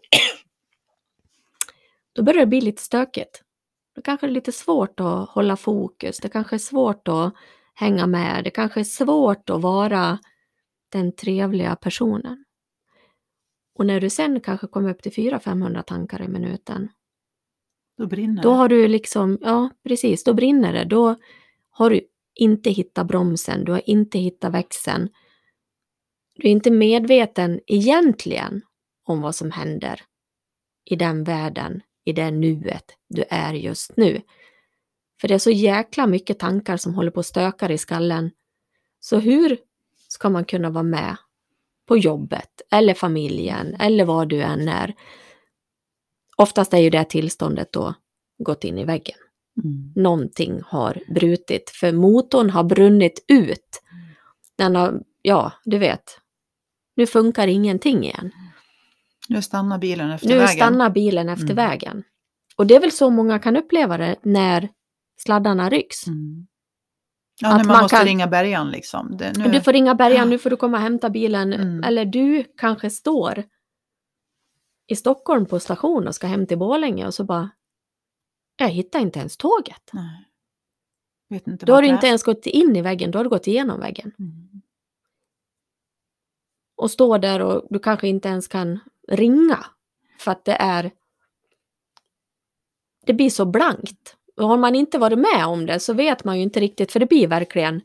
då 2.13 2.23
börjar 2.23 2.39
det 2.39 2.45
bli 2.45 2.61
lite 2.61 2.81
stökigt. 2.81 3.41
Då 3.95 4.01
kanske 4.01 4.27
det 4.27 4.31
är 4.31 4.33
lite 4.33 4.51
svårt 4.51 4.99
att 4.99 5.29
hålla 5.29 5.55
fokus. 5.57 6.17
Det 6.19 6.29
kanske 6.29 6.55
är 6.55 6.59
svårt 6.59 7.07
att 7.07 7.33
hänga 7.73 8.07
med. 8.07 8.43
Det 8.43 8.49
kanske 8.49 8.79
är 8.79 8.83
svårt 8.83 9.49
att 9.49 9.61
vara 9.61 10.19
den 10.91 11.15
trevliga 11.15 11.75
personen. 11.75 12.43
Och 13.75 13.85
när 13.85 14.01
du 14.01 14.09
sen 14.09 14.39
kanske 14.41 14.67
kommer 14.67 14.89
upp 14.89 15.01
till 15.01 15.11
400-500 15.11 15.81
tankar 15.81 16.21
i 16.21 16.27
minuten, 16.27 16.89
Då 17.97 18.07
brinner 18.07 18.43
då 18.43 18.49
det. 18.49 18.55
har 18.55 18.69
du 18.69 18.87
liksom, 18.87 19.37
ja 19.41 19.69
precis, 19.83 20.23
då 20.23 20.33
brinner 20.33 20.73
det. 20.73 20.85
Då 20.85 21.15
har 21.69 21.89
du 21.89 22.01
inte 22.35 22.69
hittat 22.69 23.07
bromsen, 23.07 23.65
du 23.65 23.71
har 23.71 23.89
inte 23.89 24.19
hittat 24.19 24.53
växeln. 24.53 25.09
Du 26.37 26.47
är 26.47 26.51
inte 26.51 26.71
medveten 26.71 27.59
egentligen 27.67 28.61
om 29.03 29.21
vad 29.21 29.35
som 29.35 29.51
händer 29.51 30.01
i 30.85 30.95
den 30.95 31.23
världen, 31.23 31.81
i 32.05 32.13
det 32.13 32.31
nuet 32.31 32.85
du 33.09 33.23
är 33.29 33.53
just 33.53 33.97
nu. 33.97 34.21
För 35.21 35.27
det 35.27 35.33
är 35.33 35.39
så 35.39 35.51
jäkla 35.51 36.07
mycket 36.07 36.39
tankar 36.39 36.77
som 36.77 36.93
håller 36.93 37.11
på 37.11 37.17
och 37.17 37.25
stökar 37.25 37.71
i 37.71 37.77
skallen. 37.77 38.31
Så 38.99 39.19
hur 39.19 39.57
ska 40.07 40.29
man 40.29 40.45
kunna 40.45 40.69
vara 40.69 40.83
med 40.83 41.17
på 41.87 41.97
jobbet 41.97 42.61
eller 42.71 42.93
familjen 42.93 43.75
eller 43.79 44.05
vad 44.05 44.29
du 44.29 44.41
än 44.41 44.67
är? 44.67 44.95
Oftast 46.37 46.73
är 46.73 46.77
ju 46.77 46.89
det 46.89 47.03
tillståndet 47.03 47.71
då 47.71 47.93
gått 48.37 48.63
in 48.63 48.77
i 48.77 48.85
väggen. 48.85 49.17
Mm. 49.63 49.93
Någonting 49.95 50.61
har 50.65 51.01
brutit 51.07 51.69
för 51.69 51.91
motorn 51.91 52.49
har 52.49 52.63
brunnit 52.63 53.25
ut. 53.27 53.81
Den 54.55 54.75
har, 54.75 55.01
ja, 55.21 55.51
du 55.65 55.77
vet. 55.77 56.19
Nu 56.97 57.07
funkar 57.07 57.47
ingenting 57.47 58.03
igen. 58.03 58.31
Nu 59.29 59.41
stannar 59.41 59.77
bilen 59.77 60.11
efter 60.11 60.27
Nu 60.27 60.33
vägen. 60.37 60.47
stannar 60.55 60.89
bilen 60.89 61.29
efter 61.29 61.43
Mm. 61.43 61.55
vägen. 61.55 62.03
Och 62.55 62.67
det 62.67 62.75
är 62.75 62.79
väl 62.79 62.91
så 62.91 63.09
många 63.09 63.39
kan 63.39 63.57
uppleva 63.57 63.97
det 63.97 64.15
när 64.23 64.69
sladdarna 65.17 65.69
rycks. 65.69 66.07
Mm. 66.07 66.47
Ja, 67.41 67.47
Att 67.49 67.57
när 67.57 67.63
man, 67.63 67.73
man 67.73 67.81
måste 67.83 67.97
kan- 67.97 68.05
ringa 68.05 68.27
bärgaren 68.27 68.69
liksom. 68.69 69.17
Det, 69.17 69.37
nu, 69.37 69.49
Du 69.49 69.61
får 69.61 69.73
ringa 69.73 69.95
bärgaren, 69.95 70.29
nu 70.29 70.39
får 70.39 70.49
du 70.49 70.55
komma 70.55 70.77
och 70.77 70.83
hämta 70.83 71.09
bilen. 71.09 71.53
Mm. 71.53 71.83
Eller 71.83 72.05
du 72.05 72.43
kanske 72.57 72.89
står 72.89 73.43
i 74.87 74.95
Stockholm 74.95 75.45
på 75.45 75.59
station 75.59 76.07
och 76.07 76.15
ska 76.15 76.27
hem 76.27 76.47
till 76.47 76.57
Borlänge 76.57 77.07
och 77.07 77.13
så 77.13 77.23
bara, 77.23 77.49
jag 78.57 78.69
hittar 78.69 78.99
inte 78.99 79.19
ens 79.19 79.37
tåget. 79.37 79.89
Nej. 79.93 80.23
Vet 81.29 81.47
inte 81.47 81.65
Då 81.65 81.73
har 81.73 81.81
du 81.81 81.87
inte 81.87 82.07
ens 82.07 82.23
gått 82.23 82.45
in 82.45 82.75
i 82.75 82.81
väggen, 82.81 83.11
då 83.11 83.19
har 83.19 83.23
du 83.23 83.29
gått 83.29 83.47
igenom 83.47 83.79
väggen. 83.79 84.11
Mm. 84.19 84.56
Och 86.77 86.91
står 86.91 87.19
där 87.19 87.41
och 87.41 87.67
du 87.69 87.79
kanske 87.79 88.07
inte 88.07 88.27
ens 88.27 88.47
kan 88.47 88.79
ringa 89.07 89.65
för 90.19 90.31
att 90.31 90.45
det 90.45 90.51
är 90.59 90.91
det 93.05 93.13
blir 93.13 93.29
så 93.29 93.45
blankt. 93.45 94.15
Och 94.37 94.47
har 94.47 94.57
man 94.57 94.75
inte 94.75 94.97
varit 94.97 95.19
med 95.19 95.45
om 95.47 95.65
det 95.65 95.79
så 95.79 95.93
vet 95.93 96.23
man 96.23 96.37
ju 96.37 96.43
inte 96.43 96.59
riktigt 96.59 96.91
för 96.91 96.99
det 96.99 97.05
blir 97.05 97.27
verkligen 97.27 97.81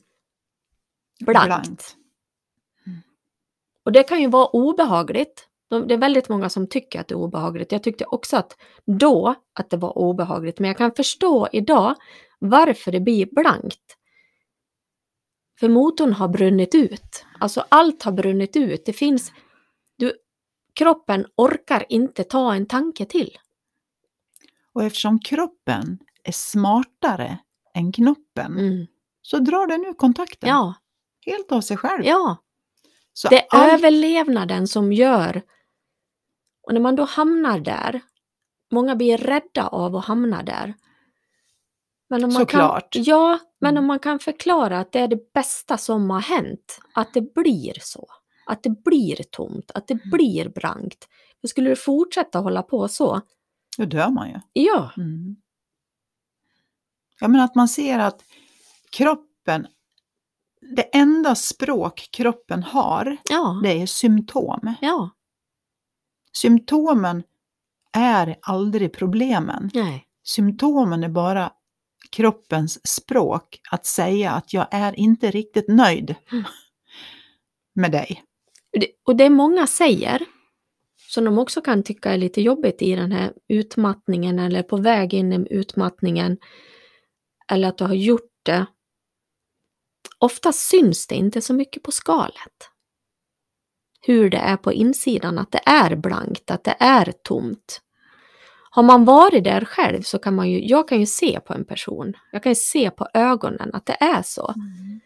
blankt. 1.20 1.46
Blankt. 1.64 1.96
Och 3.84 3.92
det 3.92 4.02
kan 4.02 4.20
ju 4.20 4.28
vara 4.28 4.46
obehagligt. 4.46 5.48
De- 5.68 5.86
Det 5.88 5.94
är 5.94 5.98
väldigt 5.98 6.28
många 6.28 6.48
som 6.48 6.66
tycker 6.66 7.00
att 7.00 7.08
det 7.08 7.14
är 7.14 7.16
obehagligt. 7.18 7.72
Jag 7.72 7.82
tyckte 7.82 8.04
också 8.04 8.36
att 8.36 8.56
då 8.86 9.34
att 9.52 9.70
det 9.70 9.76
var 9.76 9.98
obehagligt. 9.98 10.58
Men 10.58 10.68
jag 10.68 10.76
kan 10.78 10.92
förstå 10.94 11.48
idag 11.52 11.94
varför 12.38 12.92
det 12.92 13.00
blir 13.00 13.26
blankt. 13.32 13.96
För 15.62 15.68
motorn 15.68 16.12
har 16.12 16.28
brunnit 16.28 16.74
ut. 16.74 17.24
Alltså 17.40 17.64
allt 17.68 18.02
har 18.02 18.12
brunnit 18.12 18.56
ut. 18.56 18.82
Det 18.86 18.92
finns... 18.92 19.32
Du, 19.96 20.12
kroppen 20.74 21.26
orkar 21.36 21.84
inte 21.88 22.24
ta 22.24 22.54
en 22.54 22.66
tanke 22.66 23.04
till. 23.04 23.38
Och 24.74 24.84
eftersom 24.84 25.18
kroppen 25.20 25.98
är 26.24 26.32
smartare 26.32 27.38
än 27.74 27.92
knoppen 27.92 28.58
Mm. 28.58 28.86
så 29.22 29.38
drar 29.38 29.66
den 29.66 29.84
ur 29.84 29.92
kontakten. 29.94 30.48
Ja, 30.48 30.74
Helt 31.26 31.52
av 31.52 31.60
sig 31.60 31.76
själv. 31.76 32.04
ja. 32.04 32.36
Så 33.12 33.28
Det 33.28 33.36
är 33.42 33.46
allt- 33.50 33.72
överlevnaden 33.72 34.68
som 34.68 34.92
gör... 34.92 35.42
Och 36.66 36.74
när 36.74 36.80
man 36.80 36.96
då 36.96 37.04
hamnar 37.04 37.60
där, 37.60 38.00
många 38.72 38.96
blir 38.96 39.18
rädda 39.18 39.66
av 39.66 39.96
att 39.96 40.04
hamna 40.04 40.42
där. 40.42 40.74
Men 42.12 42.24
om 42.24 42.32
man 42.32 42.40
Såklart. 42.42 42.92
Kan, 42.92 43.02
ja, 43.02 43.38
men 43.60 43.70
Mm. 43.70 43.82
om 43.82 43.86
man 43.86 43.98
kan 43.98 44.18
förklara 44.18 44.78
att 44.80 44.92
det 44.92 44.98
är 45.00 45.08
det 45.08 45.32
bästa 45.32 45.78
som 45.78 46.10
har 46.10 46.20
hänt, 46.20 46.80
att 46.94 47.14
det 47.14 47.34
blir 47.34 47.72
så. 47.80 48.06
Att 48.46 48.62
det 48.62 48.70
blir 48.84 49.22
tomt, 49.30 49.70
att 49.74 49.88
det 49.88 49.94
Mm. 49.94 50.10
blir 50.10 50.48
blankt. 50.48 51.08
För 51.40 51.48
skulle 51.48 51.70
det 51.70 51.76
fortsätta 51.76 52.38
hålla 52.38 52.62
på 52.62 52.88
så, 52.88 53.20
Då 53.78 53.84
dör 53.84 54.10
man 54.10 54.28
ju. 54.28 54.40
ja, 54.52 54.90
Mm. 54.96 55.36
Ja, 57.20 57.28
men 57.28 57.40
att 57.40 57.54
man 57.54 57.68
ser 57.68 57.98
att 57.98 58.24
kroppen, 58.90 59.66
det 60.76 60.82
enda 60.96 61.34
språk 61.34 62.08
kroppen 62.12 62.62
har, 62.62 63.16
ja, 63.30 63.60
det 63.62 63.82
är 63.82 63.86
symptom. 63.86 64.74
ja, 64.80 65.10
Symptomen 66.32 67.22
är 67.92 68.36
aldrig 68.42 68.92
problemen. 68.92 69.70
nej, 69.74 70.06
Symptomen 70.24 71.04
är 71.04 71.08
bara 71.08 71.52
kroppens 72.12 72.86
språk 72.88 73.60
att 73.70 73.86
säga 73.86 74.30
att 74.30 74.52
jag 74.52 74.66
är 74.70 74.98
inte 74.98 75.30
riktigt 75.30 75.68
nöjd 75.68 76.14
Mm. 76.32 76.44
med 77.74 77.92
dig. 77.92 78.22
Och 78.72 78.80
det- 78.80 78.90
Och 79.04 79.16
det 79.16 79.30
många 79.30 79.66
säger, 79.66 80.22
som 81.08 81.24
de 81.24 81.38
också 81.38 81.60
kan 81.60 81.82
tycka 81.82 82.12
är 82.12 82.16
lite 82.18 82.40
jobbigt 82.42 82.82
i 82.82 82.94
den 82.96 83.12
här 83.12 83.32
utmattningen 83.48 84.38
eller 84.38 84.62
på 84.62 84.76
väg 84.76 85.14
in 85.14 85.32
i 85.32 85.46
utmattningen. 85.50 86.38
Eller 87.52 87.68
att 87.68 87.78
du 87.78 87.84
har 87.84 87.94
gjort 87.94 88.30
det. 88.42 88.66
Ofta 90.18 90.52
syns 90.52 91.06
det 91.06 91.14
inte 91.14 91.40
så 91.40 91.54
mycket 91.54 91.82
på 91.82 91.92
skalet. 91.92 92.68
Hur 94.00 94.30
det 94.30 94.36
är 94.38 94.56
på 94.56 94.72
insidan, 94.72 95.38
att 95.38 95.52
det 95.52 95.60
är 95.66 95.96
blankt, 95.96 96.50
att 96.50 96.64
det 96.64 96.76
är 96.80 97.12
tomt. 97.24 97.80
Har 98.74 98.82
man 98.82 99.04
varit 99.04 99.44
där 99.44 99.64
själv 99.64 100.02
så 100.02 100.18
kan 100.18 100.34
man 100.34 100.50
ju, 100.50 100.66
jag 100.66 100.88
kan 100.88 101.00
ju 101.00 101.06
se 101.06 101.40
på 101.40 101.54
en 101.54 101.64
person, 101.64 102.12
jag 102.32 102.42
kan 102.42 102.50
ju 102.50 102.56
se 102.56 102.90
på 102.90 103.08
ögonen 103.14 103.70
att 103.74 103.86
det 103.86 103.96
är 104.00 104.22
så. 104.22 104.54
Mm. 104.56 105.00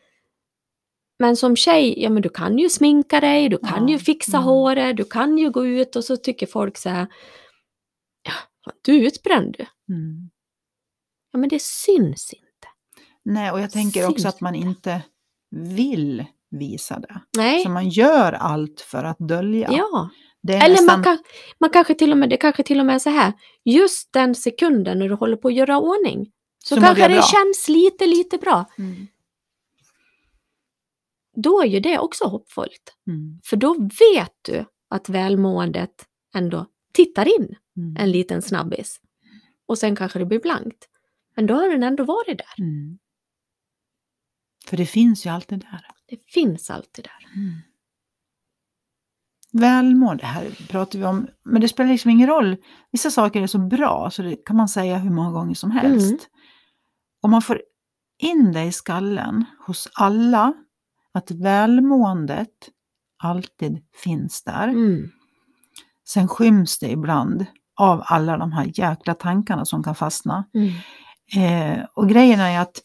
Men 1.19 1.37
som 1.37 1.57
tjej, 1.57 2.03
ja 2.03 2.11
men 2.11 2.23
du 2.23 2.29
kan 2.29 2.59
ju 2.59 2.69
sminka 2.69 3.21
dig, 3.21 3.49
du 3.49 3.59
kan 3.59 3.89
Ja, 3.89 3.93
ju 3.93 3.99
fixa 3.99 4.37
mm. 4.37 4.45
håret, 4.45 4.97
du 4.97 5.05
kan 5.05 5.39
ju 5.39 5.51
gå 5.51 5.67
ut 5.67 5.97
och 5.97 6.05
så 6.05 6.17
tycker 6.17 6.47
folk 6.47 6.77
så 6.79 6.89
här, 6.89 7.07
ja, 8.23 8.33
du 8.83 8.97
är 8.97 9.07
utbränd 9.07 9.57
du. 9.59 9.95
Mm. 9.95 10.31
Ja 11.33 11.39
men 11.39 11.49
det 11.49 11.63
syns 11.63 12.33
inte. 12.33 12.69
Nej, 13.25 13.51
och 13.53 13.61
jag 13.61 13.71
tänker 13.71 14.01
Syns 14.01 14.13
också 14.13 14.29
att 14.29 14.41
man 14.41 14.55
inte. 14.55 15.03
vill 15.51 16.25
visa 16.51 16.99
det. 16.99 17.21
Nej. 17.37 17.63
Så 17.63 17.69
man 17.69 17.89
gör 17.89 18.33
allt 18.33 18.81
för 18.81 19.05
att 19.05 19.19
dölja. 19.19 19.69
Ja. 19.73 20.11
Eller 20.55 20.69
nästan, 20.69 20.87
man, 20.87 21.03
kan, 21.05 21.19
man 21.61 21.71
kanske 21.71 21.95
till 21.95 22.13
och 22.13 22.19
med, 22.19 22.31
det 22.31 22.37
kanske 22.37 22.63
till 22.63 22.81
och 22.81 22.87
med 22.87 22.95
är 22.95 22.99
så 22.99 23.11
här, 23.11 23.33
just 23.65 24.13
den 24.13 24.35
sekunden 24.35 24.99
när 24.99 25.09
du 25.09 25.15
håller 25.15 25.37
på 25.37 25.49
att 25.49 25.55
göra 25.55 25.79
ordning, 25.79 26.33
så, 26.65 26.75
Så 26.75 26.81
kanske 26.81 27.09
det 27.09 27.15
bra. 27.15 27.23
känns 27.23 27.69
lite, 27.69 28.07
lite 28.07 28.39
bra. 28.39 28.65
Mm. 28.79 29.07
Då 31.37 31.63
är 31.63 31.67
ju 31.67 31.81
det 31.81 31.99
också 31.99 32.25
hoppfullt. 32.25 32.97
Mm. 33.07 33.41
För 33.45 33.57
då 33.57 33.75
vet 34.15 34.35
du 34.43 34.65
att 34.91 35.09
välmåendet 35.09 36.07
ändå 36.35 36.67
tittar 36.93 37.29
in 37.39 37.57
Mm. 37.79 37.97
en 37.99 38.11
liten 38.11 38.43
snabbis. 38.43 39.01
Och 39.67 39.79
sen 39.79 39.97
kanske 39.97 40.19
det 40.19 40.27
blir 40.27 40.41
blankt. 40.41 40.89
Men 41.37 41.47
då 41.47 41.55
har 41.55 41.69
den 41.69 41.83
ändå 41.83 42.05
varit 42.05 42.39
där. 42.39 42.55
Mm. 42.65 42.99
För 44.67 44.77
det 44.77 44.87
finns 44.87 45.27
ju 45.27 45.31
alltid 45.31 45.59
där. 45.59 45.87
Det 46.07 46.19
finns 46.27 46.71
alltid 46.71 47.05
där. 47.05 47.41
Mm. 47.41 47.55
Välmående, 49.61 50.27
här 50.27 50.51
pratar 50.69 50.99
vi 50.99 51.05
om, 51.05 51.27
men 51.45 51.61
det 51.61 51.69
spelar 51.69 51.91
liksom 51.91 52.11
ingen 52.11 52.29
roll. 52.29 52.57
Vissa 52.93 53.11
saker 53.11 53.43
är 53.43 53.47
så 53.47 53.59
bra 53.59 54.11
så 54.11 54.23
det 54.23 54.37
kan 54.37 54.57
man 54.57 54.69
säga 54.69 54.99
hur 54.99 55.11
många 55.11 55.31
gånger 55.31 55.55
som 55.55 55.71
helst. 55.71 56.07
Mm. 56.07 56.21
Om 57.23 57.31
man 57.31 57.43
får 57.43 57.61
in 58.19 58.53
det 58.53 58.65
i 58.65 58.73
skallen 58.73 59.45
hos 59.67 59.89
alla, 59.95 60.53
att 61.15 61.31
välmåendet 61.31 62.49
alltid 63.23 63.85
finns 64.05 64.45
där. 64.45 64.69
Mm. 64.69 65.11
Sen 66.09 66.29
skyms 66.29 66.79
det 66.79 66.91
ibland 66.91 67.47
av 67.77 68.03
alla 68.07 68.37
de 68.37 68.53
här 68.53 68.71
jäkla 68.75 69.15
tankarna 69.15 69.65
som 69.65 69.83
kan 69.83 69.95
fastna. 69.95 70.45
Mm. 70.55 70.73
Eh, 71.37 71.85
och 71.95 72.09
grejen 72.09 72.41
är 72.41 72.61
att 72.61 72.81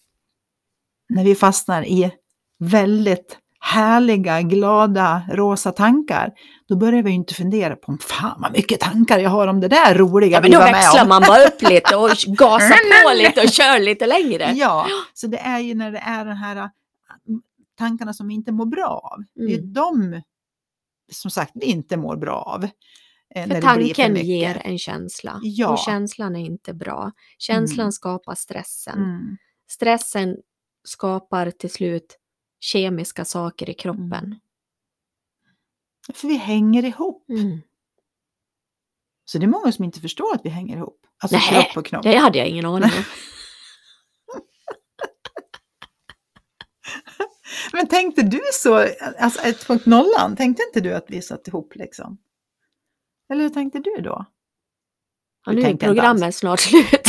när 1.10 1.24
vi 1.24 1.36
fastnar 1.36 1.86
i 1.86 2.12
väldigt 2.60 3.38
härliga, 3.64 4.42
glada, 4.42 5.22
rosa 5.32 5.72
tankar, 5.72 6.32
då 6.68 6.76
börjar 6.76 7.04
vi 7.04 7.12
inte 7.12 7.34
fundera 7.34 7.76
på 7.76 7.98
fan 8.02 8.42
vad 8.42 8.52
mycket 8.52 8.80
tankar 8.80 9.20
jag 9.20 9.30
har 9.30 9.48
om 9.48 9.60
det 9.60 9.68
där 9.68 9.96
roliga 9.96 10.38
Ja, 10.38 10.42
men 10.42 10.52
då 10.52 10.60
växlar 10.60 11.08
man 11.08 11.22
bara 11.28 11.46
upp 11.46 11.62
lite 11.62 11.96
och 11.96 12.10
gasar 12.38 13.04
på 13.10 13.18
lite 13.18 13.42
och 13.42 13.50
kör 13.50 13.80
lite 13.80 14.08
längre. 14.08 14.52
Ja, 14.56 14.88
så 15.14 15.28
det 15.28 15.38
är 15.38 15.60
ju 15.60 15.76
när 15.76 15.92
det 15.92 16.00
är 16.00 16.26
de 16.26 16.32
här 16.34 16.56
äh, 16.56 16.66
tankarna 17.78 18.14
som 18.14 18.28
vi 18.28 18.34
inte 18.34 18.52
mår 18.52 18.66
bra 18.66 18.88
av. 19.14 19.24
Det 19.36 19.54
är 19.54 19.58
Mm. 19.60 19.74
de, 19.74 20.22
som 21.12 21.32
sagt, 21.32 21.52
vi 21.56 21.66
inte 21.66 21.98
mår 21.98 22.16
bra 22.18 22.36
av. 22.42 22.64
eh, 22.64 22.70
För 23.42 23.48
när 23.48 23.48
det 23.48 23.48
blir 23.48 23.62
för 23.62 23.68
tanken 23.68 24.14
mycket. 24.14 24.28
ger 24.28 24.62
en 24.66 24.78
känsla 24.78 25.40
Ja. 25.44 25.70
och 25.70 25.78
känslan 25.80 26.36
är 26.36 26.46
inte 26.46 26.74
bra. 26.74 27.12
Känslan 27.38 27.80
Mm. 27.84 27.92
skapar 27.92 28.36
stressen. 28.36 28.98
Mm. 28.98 29.38
Stressen 29.72 30.36
skapar 30.84 31.52
till 31.52 31.72
slut 31.72 32.18
kemiska 32.62 33.26
saker 33.26 33.70
i 33.70 33.74
kroppen. 33.74 34.14
Mm. 34.14 34.40
För 36.14 36.28
vi 36.28 36.36
hänger 36.38 36.86
ihop. 36.86 37.30
Mm. 37.30 37.62
Så 39.26 39.38
det 39.38 39.46
är 39.46 39.48
många 39.48 39.72
som 39.72 39.86
inte 39.86 40.00
förstår 40.00 40.36
att 40.36 40.42
vi 40.44 40.50
hänger 40.50 40.78
ihop. 40.78 41.08
Alltså 41.18 41.38
Nej, 41.38 41.50
kropp 41.50 41.78
och 41.78 41.86
knopp. 41.86 42.04
Det 42.04 42.16
hade 42.16 42.38
jag 42.38 42.48
ingen 42.48 42.66
aning 42.66 42.90
om. 42.98 43.04
Men 47.74 47.88
tänkte 47.88 48.22
du 48.22 48.42
så, 48.54 48.88
alltså 49.20 49.42
1.0, 49.42 50.36
tänkte 50.36 50.64
inte 50.64 50.82
du 50.82 50.94
att 50.94 51.06
vi 51.08 51.22
satt 51.22 51.48
ihop 51.48 51.76
liksom? 51.76 52.18
Eller 53.30 53.42
hur 53.42 53.50
tänkte 53.50 53.80
du 53.80 54.02
då? 54.02 54.26
Ja, 55.46 55.52
nu 55.52 55.62
är 55.62 55.76
programmet 55.76 56.36
snart 56.36 56.60
slut. 56.60 57.08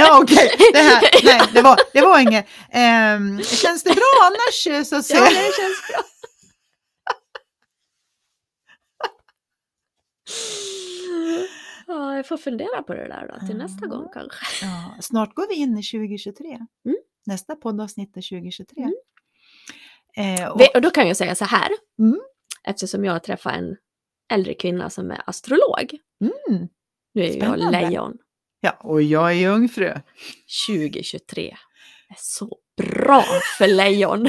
Ja 0.00 0.20
okej, 0.22 0.50
det 0.72 0.78
här, 0.78 1.02
nej 1.24 1.40
det 1.54 1.62
var, 1.62 1.76
det 1.92 2.00
var 2.00 2.18
inget. 2.18 2.46
Ehm, 2.70 3.42
känns 3.42 3.82
det 3.82 3.90
bra 3.94 4.12
annars 4.26 4.66
eh, 4.66 4.82
så 4.84 4.96
att 4.96 5.04
säga? 5.04 5.20
ja, 5.24 5.30
det 5.30 5.34
känns 5.62 5.88
bra. 5.92 6.00
Ja, 11.86 12.16
jag 12.16 12.28
får 12.28 12.36
fundera 12.36 12.82
på 12.82 12.94
det 12.94 13.08
där 13.08 13.28
då 13.40 13.46
till 13.46 13.56
nästa 13.56 13.84
Ja. 13.86 13.88
gång 13.96 14.08
kanske. 14.12 14.66
Ja, 14.66 14.96
snart 15.00 15.34
går 15.34 15.48
vi 15.48 15.54
in 15.54 15.78
i 15.78 15.82
2023. 15.82 16.46
Mm. 16.84 16.96
Nästa 17.26 17.56
poddavsnitt 17.56 18.16
är 18.16 18.20
2023. 18.22 18.82
Mm. 18.82 18.94
Eh, 20.42 20.48
och, 20.48 20.60
Och 20.74 20.82
då 20.82 20.90
kan 20.90 21.08
jag 21.08 21.16
säga 21.16 21.34
så 21.34 21.44
här, 21.44 21.68
Mm. 21.98 22.20
eftersom 22.64 23.04
jag 23.04 23.22
träffar 23.22 23.50
en 23.50 23.76
äldre 24.32 24.54
kvinna 24.54 24.90
som 24.90 25.10
är 25.10 25.22
astrolog. 25.26 25.98
mm, 26.20 26.68
Nu 27.14 27.22
är 27.22 27.26
jag 27.26 27.34
Spännande. 27.34 27.80
lejon. 27.80 28.18
Ja, 28.60 28.70
och 28.80 29.02
jag 29.02 29.30
är 29.30 29.34
jungfru. 29.34 29.94
2023 30.68 31.56
är 32.08 32.16
så 32.16 32.56
bra 32.76 33.24
för 33.58 33.66
lejon. 33.66 34.28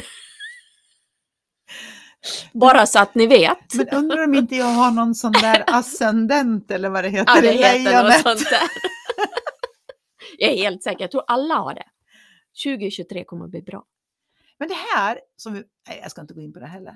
Bara 2.54 2.86
så 2.86 3.00
att 3.00 3.16
ni 3.16 3.28
vet. 3.28 3.76
Men 3.76 3.90
undrar 3.90 4.24
om 4.24 4.34
inte 4.34 4.56
jag 4.56 4.66
har 4.66 4.92
någon 4.92 5.16
sån 5.16 5.32
där 5.32 5.64
ascendent 5.68 6.72
eller 6.72 6.90
vad 6.90 7.04
det 7.04 7.10
heter 7.10 7.36
Ja, 7.36 7.42
det 7.42 7.54
i 7.54 7.58
lejonet. 7.58 8.26
Jag 10.38 10.52
är 10.52 10.58
helt 10.58 10.84
säker, 10.84 11.02
jag 11.02 11.12
tror 11.12 11.24
alla 11.28 11.56
har 11.56 11.74
det. 11.74 11.86
2023 12.64 13.24
kommer 13.24 13.46
att 13.46 13.52
bli 13.52 13.62
bra. 13.62 13.84
Men 14.60 14.68
det 14.68 14.78
här, 14.96 15.20
som 15.38 15.54
vi, 15.54 15.64
nej, 15.88 16.00
jag 16.02 16.12
ska 16.12 16.22
inte 16.22 16.34
gå 16.34 16.42
in 16.42 16.54
på 16.54 16.60
det 16.60 16.68
heller. 16.68 16.96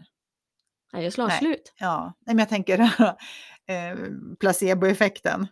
Nej, 0.93 1.03
jag 1.03 1.13
slår 1.13 1.27
Nej. 1.27 1.39
slut. 1.39 1.73
Ja, 1.79 2.13
nej, 2.25 2.35
men 2.35 2.39
jag 2.39 2.49
tänker 2.49 2.79
eh, 3.67 3.97
placeboeffekten. 4.39 5.47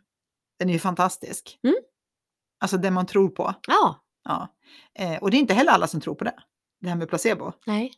Den 0.60 0.70
är 0.70 0.74
ju 0.74 0.80
fantastisk. 0.80 1.60
Mm. 1.64 1.76
Alltså 2.60 2.78
det 2.78 2.92
man 2.92 3.06
tror 3.06 3.30
på. 3.30 3.54
Ja, 3.68 4.00
Ja. 4.26 4.48
Eh, 5.00 5.18
och 5.18 5.32
det 5.32 5.38
är 5.38 5.40
inte 5.40 5.54
heller 5.54 5.72
alla 5.72 5.88
som 5.88 6.02
tror 6.02 6.16
på 6.16 6.24
det. 6.24 6.36
Det 6.82 6.90
här 6.90 6.96
med 6.96 7.10
placebo. 7.10 7.52
nej. 7.66 7.94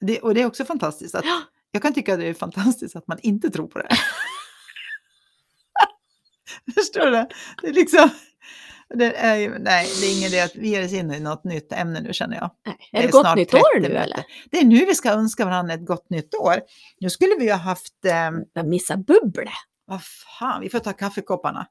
Det, 0.00 0.20
och 0.20 0.34
det 0.34 0.42
är 0.42 0.46
också 0.46 0.64
fantastiskt. 0.64 1.14
Att, 1.14 1.24
Ja. 1.24 1.40
jag 1.70 1.82
kan 1.82 1.94
tycka 1.94 2.14
att 2.14 2.20
det 2.20 2.26
är 2.26 2.34
fantastiskt 2.34 2.96
att 2.96 3.06
man 3.08 3.18
inte 3.22 3.50
tror 3.50 3.66
på 3.66 3.78
det. 3.78 3.88
Förstår 6.74 7.06
du? 7.06 7.26
Det 7.62 7.68
är 7.68 7.72
liksom... 7.72 8.08
Det 8.94 9.16
är, 9.16 9.36
ju- 9.36 9.58
nej, 9.58 9.88
det 10.00 10.06
är 10.06 10.16
ingen 10.18 10.28
idé 10.28 10.40
att 10.40 10.56
vi 10.56 10.68
ger 10.68 10.84
oss 10.84 10.92
in 10.92 11.10
i 11.14 11.20
något 11.20 11.44
nytt 11.44 11.72
ämne 11.72 12.00
nu 12.00 12.12
känner 12.12 12.36
jag. 12.36 12.50
nej. 12.66 12.76
Det 12.92 12.98
Är 12.98 13.02
det 13.02 13.08
är 13.08 13.12
gott 13.12 13.36
nytt 13.36 13.54
år 13.54 13.60
30 13.80 13.88
nu 13.88 13.94
eller? 13.96 14.24
Det 14.50 14.58
är 14.58 14.64
nu 14.64 14.84
vi 14.84 14.94
ska 14.94 15.10
önska 15.10 15.44
varandra 15.44 15.74
ett 15.74 15.86
gott 15.86 16.10
nytt 16.10 16.34
år. 16.34 16.60
Nu 17.00 17.10
skulle 17.10 17.34
vi 17.38 17.44
ju 17.44 17.50
ha 17.50 17.58
haft... 17.58 18.04
Eh, 18.04 18.30
Jag 18.52 18.66
missar 18.68 18.96
bubble. 18.96 19.50
vad 19.84 20.00
fan, 20.38 20.60
vi 20.60 20.68
får 20.70 20.78
ta 20.78 20.92
kaffekopparna. 20.92 21.66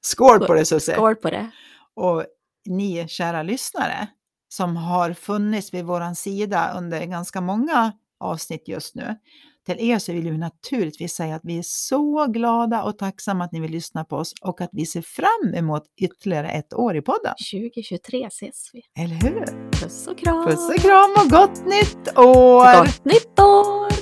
Skål 0.00 0.46
på 0.46 0.54
det 0.54 0.64
Susie! 0.64 0.94
Skål 0.94 1.16
på 1.16 1.30
det. 1.30 1.50
Och 1.96 2.24
ni 2.66 3.08
kära 3.08 3.42
lyssnare 3.42 4.08
som 4.48 4.76
har 4.76 5.12
funnits 5.12 5.74
vid 5.74 5.84
våran 5.84 6.14
sida 6.16 6.72
under 6.76 7.04
ganska 7.04 7.40
många 7.40 7.92
avsnitt 8.20 8.68
just 8.68 8.94
nu. 8.94 9.16
Till 9.66 9.90
er 9.90 9.98
så 9.98 10.12
vill 10.12 10.30
vi 10.30 10.38
naturligtvis 10.38 11.14
säga 11.14 11.34
att 11.34 11.44
vi 11.44 11.58
är 11.58 11.62
så 11.62 12.26
glada 12.26 12.82
och 12.82 12.98
tacksamma 12.98 13.44
att 13.44 13.52
ni 13.52 13.60
vill 13.60 13.70
lyssna 13.70 14.04
på 14.04 14.16
oss 14.16 14.34
och 14.42 14.60
att 14.60 14.70
vi 14.72 14.86
ser 14.86 15.02
fram 15.02 15.54
emot 15.54 15.82
ytterligare 16.00 16.50
ett 16.50 16.74
år 16.74 16.96
i 16.96 17.02
podden. 17.02 17.34
2023 17.52 18.26
ses 18.26 18.70
vi. 18.72 18.82
Eller 19.02 19.14
hur? 19.14 19.70
Puss 19.70 20.06
och 20.06 20.18
kram. 20.18 20.46
Puss 20.46 20.68
och 20.68 20.80
kram 20.80 21.14
och 21.24 21.30
gott 21.30 21.64
nytt 21.66 22.18
år! 22.18 22.84
Gott 22.84 23.04
nytt 23.04 23.40
år! 23.40 23.97